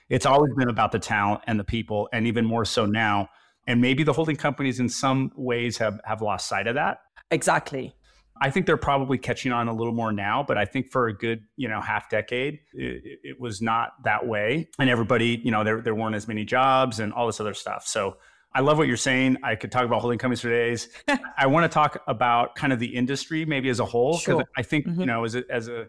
It's 0.09 0.25
always 0.25 0.53
been 0.55 0.69
about 0.69 0.91
the 0.91 0.99
talent 0.99 1.41
and 1.47 1.59
the 1.59 1.63
people, 1.63 2.09
and 2.11 2.25
even 2.25 2.45
more 2.45 2.65
so 2.65 2.85
now. 2.85 3.29
And 3.67 3.79
maybe 3.79 4.03
the 4.03 4.13
holding 4.13 4.37
companies 4.37 4.79
in 4.79 4.89
some 4.89 5.31
ways 5.35 5.77
have 5.77 5.99
have 6.05 6.21
lost 6.21 6.47
sight 6.47 6.67
of 6.67 6.75
that. 6.75 7.01
Exactly. 7.29 7.93
I 8.43 8.49
think 8.49 8.65
they're 8.65 8.75
probably 8.75 9.19
catching 9.19 9.51
on 9.51 9.67
a 9.67 9.73
little 9.73 9.93
more 9.93 10.11
now, 10.11 10.43
but 10.47 10.57
I 10.57 10.65
think 10.65 10.91
for 10.91 11.07
a 11.07 11.13
good, 11.15 11.43
you 11.57 11.67
know, 11.67 11.79
half 11.79 12.09
decade, 12.09 12.59
it, 12.73 13.19
it 13.23 13.39
was 13.39 13.61
not 13.61 13.91
that 14.03 14.25
way. 14.25 14.67
And 14.79 14.89
everybody, 14.89 15.39
you 15.43 15.51
know, 15.51 15.63
there, 15.63 15.79
there 15.79 15.93
weren't 15.93 16.15
as 16.15 16.27
many 16.27 16.43
jobs 16.43 16.99
and 16.99 17.13
all 17.13 17.27
this 17.27 17.39
other 17.39 17.53
stuff. 17.53 17.85
So 17.85 18.17
I 18.53 18.59
love 18.61 18.77
what 18.77 18.87
you're 18.87 18.97
saying. 18.97 19.37
I 19.43 19.55
could 19.55 19.71
talk 19.71 19.85
about 19.85 20.01
holding 20.01 20.19
companies 20.19 20.41
for 20.41 20.49
days. 20.49 20.89
I 21.37 21.47
want 21.47 21.63
to 21.63 21.73
talk 21.73 22.01
about 22.07 22.55
kind 22.55 22.73
of 22.73 22.79
the 22.79 22.95
industry, 22.95 23.45
maybe 23.45 23.69
as 23.69 23.79
a 23.79 23.85
whole, 23.85 24.13
because 24.13 24.23
sure. 24.23 24.43
I 24.57 24.63
think 24.63 24.87
mm-hmm. 24.87 24.99
you 24.99 25.05
know, 25.05 25.23
as 25.23 25.35
a, 25.35 25.43
as 25.49 25.67
a 25.67 25.87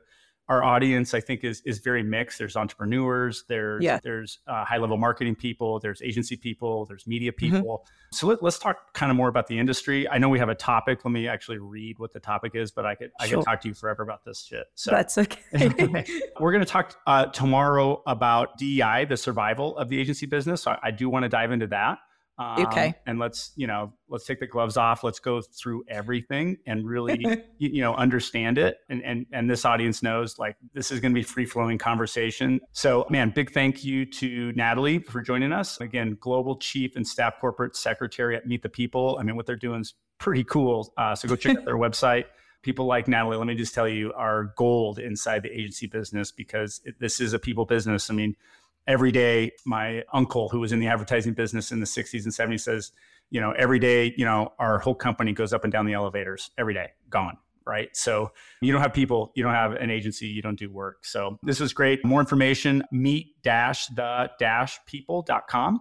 our 0.49 0.63
audience, 0.63 1.15
I 1.15 1.21
think 1.21 1.45
is 1.45 1.63
is 1.65 1.79
very 1.79 2.03
mixed. 2.03 2.39
There's 2.39 2.57
entrepreneurs, 2.57 3.45
there's 3.49 3.83
yeah. 3.83 3.99
there's 4.03 4.41
uh, 4.47 4.65
high 4.65 4.77
level 4.77 4.97
marketing 4.97 5.35
people, 5.35 5.79
there's 5.79 6.03
agency 6.03 6.37
people, 6.37 6.85
there's 6.87 7.07
media 7.07 7.33
mm-hmm. 7.33 7.57
people. 7.57 7.79
Mm-hmm. 7.79 8.17
So 8.17 8.27
let, 8.27 8.43
us 8.43 8.59
talk 8.59 8.93
kind 8.93 9.11
of 9.11 9.17
more 9.17 9.29
about 9.29 9.47
the 9.47 9.59
industry. 9.59 10.09
I 10.09 10.19
know 10.19 10.29
we 10.29 10.39
have 10.39 10.49
a 10.49 10.55
topic. 10.55 11.05
Let 11.05 11.13
me 11.13 11.29
actually 11.29 11.59
read 11.59 11.99
what 11.99 12.13
the 12.13 12.21
topic 12.21 12.55
is, 12.55 12.71
but 12.71 12.85
I 12.85 12.95
could 12.95 13.13
I 13.21 13.29
could 13.29 13.43
talk 13.45 13.61
to 13.63 13.69
you 13.69 13.75
forever 13.75 14.03
about 14.03 14.25
this 14.25 14.45
shit. 14.45 14.67
So 14.75 14.91
that's 14.91 15.17
okay. 15.17 15.41
we're 16.41 16.53
going 16.53 16.65
to 16.65 16.71
talk 16.71 16.97
uh, 17.07 17.27
tomorrow 17.27 18.03
about 18.07 18.59
DEI, 18.59 19.07
the 19.09 19.17
survival 19.17 19.77
of 19.79 19.89
the 19.89 19.99
agency 19.99 20.27
business. 20.27 20.63
So 20.63 20.73
I, 20.73 20.79
I 20.85 20.91
do 20.91 21.09
want 21.09 21.23
to 21.23 21.29
dive 21.29 21.53
into 21.53 21.69
that. 21.69 21.99
Um, 22.43 22.67
okay. 22.67 22.95
And 23.07 23.19
let's, 23.19 23.53
you 23.57 23.67
know, 23.67 23.93
let's 24.09 24.27
take 24.27 24.41
the 24.41 24.47
gloves 24.47 24.77
off. 24.77 25.05
Let's 25.05 25.21
go 25.21 25.41
through 25.41 25.85
everything 25.89 26.59
and 26.67 26.87
really, 26.87 27.19
you, 27.59 27.71
you, 27.71 27.81
know, 27.81 27.95
understand 27.95 28.59
it. 28.59 28.79
And, 28.89 29.03
and, 29.05 29.27
and 29.33 29.49
this 29.49 29.65
audience 29.65 30.03
knows 30.03 30.39
like 30.39 30.57
this 30.75 30.91
is 30.91 31.01
going 31.01 31.13
to 31.13 31.19
be 31.19 31.23
free 31.23 31.47
flowing 31.47 31.79
conversation. 31.79 32.61
So, 32.73 33.07
man, 33.11 33.31
big 33.31 33.53
thank 33.53 33.85
you 33.85 34.05
to 34.07 34.53
Natalie 34.53 34.99
for 34.99 35.23
joining 35.23 35.53
us. 35.53 35.81
Again, 35.81 36.17
Global 36.21 36.57
Chief 36.57 36.97
and 36.97 37.07
Staff 37.07 37.35
Corporate 37.41 37.77
Secretary 37.77 38.37
at 38.37 38.47
Meet 38.47 38.63
the 38.63 38.69
People. 38.69 39.17
I 39.21 39.23
mean, 39.23 39.37
what 39.37 39.47
they're 39.47 39.57
doing 39.57 39.81
is 39.81 39.95
pretty 40.19 40.45
cool. 40.45 40.93
Uh, 40.97 41.15
so 41.15 41.29
go 41.29 41.37
check 41.37 41.57
out 41.57 41.65
their 41.65 41.77
website. 41.77 42.25
People 42.63 42.87
like 42.87 43.09
Natalie, 43.09 43.37
let 43.37 43.49
me 43.49 43.57
just 43.57 43.75
tell 43.75 43.89
you, 43.89 44.13
are 44.13 44.53
gold 44.57 45.01
inside 45.01 45.43
the 45.43 45.51
agency 45.51 45.89
business 45.89 46.31
because 46.31 46.81
it, 46.85 46.95
this 47.01 47.21
is 47.21 47.33
a 47.33 47.39
people 47.39 47.65
business. 47.65 48.09
I 48.09 48.15
mean, 48.15 48.37
every 48.87 49.13
day 49.13 49.51
my 49.65 50.03
uncle 50.13 50.49
who 50.49 50.61
was 50.61 50.73
in 50.73 50.81
the 50.81 50.87
advertising 50.87 51.35
business 51.35 51.71
in 51.71 51.81
the 51.81 51.87
60s 51.87 52.25
and 52.25 52.33
70s 52.33 52.61
says 52.61 52.93
you 53.31 53.41
know 53.41 53.53
every 53.53 53.79
day 53.79 54.13
you 54.17 54.25
know 54.25 54.53
our 54.59 54.79
whole 54.79 54.95
company 54.95 55.33
goes 55.33 55.53
up 55.53 55.65
and 55.65 55.73
down 55.73 55.87
the 55.87 55.93
elevators 55.93 56.51
every 56.59 56.75
day 56.75 56.91
gone 57.11 57.37
right? 57.67 57.97
So 57.97 58.31
you 58.61 58.73
don't 58.73 58.83
have 58.83 58.93
people 58.93 59.33
you 59.35 59.43
don't 59.43 59.55
have 59.55 59.73
an 59.73 59.91
agency 59.91 60.27
you 60.27 60.43
don't 60.43 60.59
do 60.59 60.71
work. 60.71 61.05
So 61.05 61.39
this 61.43 61.61
was 61.61 61.73
great. 61.73 62.05
More 62.05 62.21
information 62.21 62.83
meet 62.91 63.41
dash 63.43 63.87
the 63.89 64.31
dash 64.39 64.79
people.com 64.87 65.81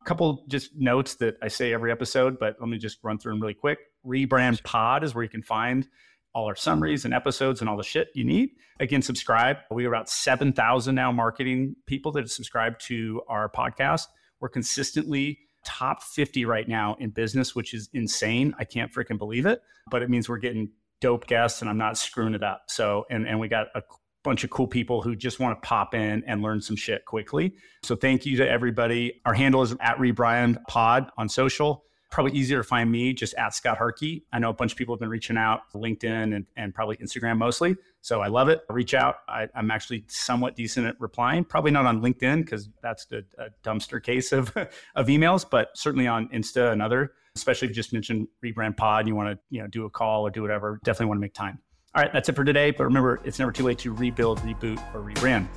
a 0.00 0.04
couple 0.04 0.44
just 0.48 0.74
notes 0.74 1.14
that 1.14 1.36
i 1.42 1.46
say 1.48 1.72
every 1.72 1.92
episode 1.92 2.36
but 2.40 2.56
let 2.58 2.68
me 2.68 2.76
just 2.76 2.98
run 3.04 3.18
through 3.18 3.32
them 3.32 3.40
really 3.40 3.54
quick. 3.54 3.78
Rebrand 4.04 4.62
pod 4.64 5.04
is 5.04 5.14
where 5.14 5.22
you 5.22 5.30
can 5.30 5.42
find 5.42 5.86
all 6.34 6.46
our 6.46 6.56
summaries 6.56 7.04
and 7.04 7.12
episodes 7.12 7.60
and 7.60 7.68
all 7.68 7.76
the 7.76 7.82
shit 7.82 8.08
you 8.14 8.24
need. 8.24 8.50
Again, 8.80 9.02
subscribe. 9.02 9.58
We 9.70 9.84
have 9.84 9.92
about 9.92 10.08
7,000 10.08 10.94
now 10.94 11.12
marketing 11.12 11.76
people 11.86 12.12
that 12.12 12.20
have 12.20 12.30
subscribed 12.30 12.80
to 12.86 13.22
our 13.28 13.50
podcast. 13.50 14.06
We're 14.40 14.48
consistently 14.48 15.38
top 15.64 16.02
50 16.02 16.44
right 16.44 16.68
now 16.68 16.96
in 16.98 17.10
business, 17.10 17.54
which 17.54 17.74
is 17.74 17.88
insane. 17.92 18.54
I 18.58 18.64
can't 18.64 18.92
freaking 18.92 19.18
believe 19.18 19.46
it, 19.46 19.62
but 19.90 20.02
it 20.02 20.10
means 20.10 20.28
we're 20.28 20.38
getting 20.38 20.70
dope 21.00 21.26
guests 21.26 21.60
and 21.60 21.70
I'm 21.70 21.78
not 21.78 21.98
screwing 21.98 22.34
it 22.34 22.42
up. 22.42 22.64
So, 22.68 23.04
and, 23.10 23.26
and 23.26 23.38
we 23.38 23.48
got 23.48 23.68
a 23.74 23.82
bunch 24.22 24.44
of 24.44 24.50
cool 24.50 24.66
people 24.66 25.02
who 25.02 25.16
just 25.16 25.40
want 25.40 25.60
to 25.60 25.66
pop 25.66 25.94
in 25.94 26.22
and 26.26 26.42
learn 26.42 26.60
some 26.60 26.76
shit 26.76 27.04
quickly. 27.04 27.54
So 27.82 27.96
thank 27.96 28.24
you 28.24 28.36
to 28.38 28.48
everybody. 28.48 29.20
Our 29.24 29.34
handle 29.34 29.62
is 29.62 29.72
at 29.80 29.98
Rebrand 29.98 30.58
Pod 30.68 31.10
on 31.16 31.28
social. 31.28 31.84
Probably 32.12 32.38
easier 32.38 32.58
to 32.58 32.62
find 32.62 32.92
me 32.92 33.14
just 33.14 33.34
at 33.34 33.54
Scott 33.54 33.78
Harkey. 33.78 34.24
I 34.32 34.38
know 34.38 34.50
a 34.50 34.52
bunch 34.52 34.72
of 34.72 34.78
people 34.78 34.94
have 34.94 35.00
been 35.00 35.08
reaching 35.08 35.38
out, 35.38 35.62
LinkedIn 35.74 36.36
and, 36.36 36.46
and 36.56 36.74
probably 36.74 36.98
Instagram 36.98 37.38
mostly. 37.38 37.74
So 38.02 38.20
I 38.20 38.28
love 38.28 38.48
it. 38.48 38.60
Reach 38.68 38.92
out. 38.92 39.16
I, 39.28 39.48
am 39.54 39.70
actually 39.70 40.04
somewhat 40.08 40.54
decent 40.54 40.86
at 40.86 41.00
replying. 41.00 41.42
Probably 41.42 41.70
not 41.70 41.86
on 41.86 42.02
LinkedIn 42.02 42.44
because 42.44 42.68
that's 42.82 43.06
a, 43.12 43.22
a 43.42 43.48
dumpster 43.64 44.02
case 44.02 44.30
of, 44.30 44.54
of 44.94 45.06
emails, 45.06 45.44
but 45.48 45.70
certainly 45.74 46.06
on 46.06 46.28
Insta 46.28 46.70
and 46.70 46.82
other. 46.82 47.12
Especially 47.34 47.66
if 47.66 47.70
you 47.70 47.74
just 47.74 47.94
mentioned 47.94 48.28
Rebrand 48.44 48.76
Pod, 48.76 49.08
you 49.08 49.14
want 49.14 49.30
to 49.30 49.38
you 49.48 49.62
know 49.62 49.66
do 49.66 49.86
a 49.86 49.90
call 49.90 50.26
or 50.26 50.30
do 50.30 50.42
whatever. 50.42 50.78
Definitely 50.84 51.06
want 51.06 51.16
to 51.16 51.22
make 51.22 51.32
time. 51.32 51.58
All 51.94 52.02
right, 52.02 52.12
that's 52.12 52.28
it 52.28 52.36
for 52.36 52.44
today. 52.44 52.72
But 52.72 52.84
remember, 52.84 53.20
it's 53.24 53.38
never 53.38 53.52
too 53.52 53.64
late 53.64 53.78
to 53.78 53.94
rebuild, 53.94 54.40
reboot, 54.40 54.78
or 54.94 55.00
rebrand. 55.00 55.48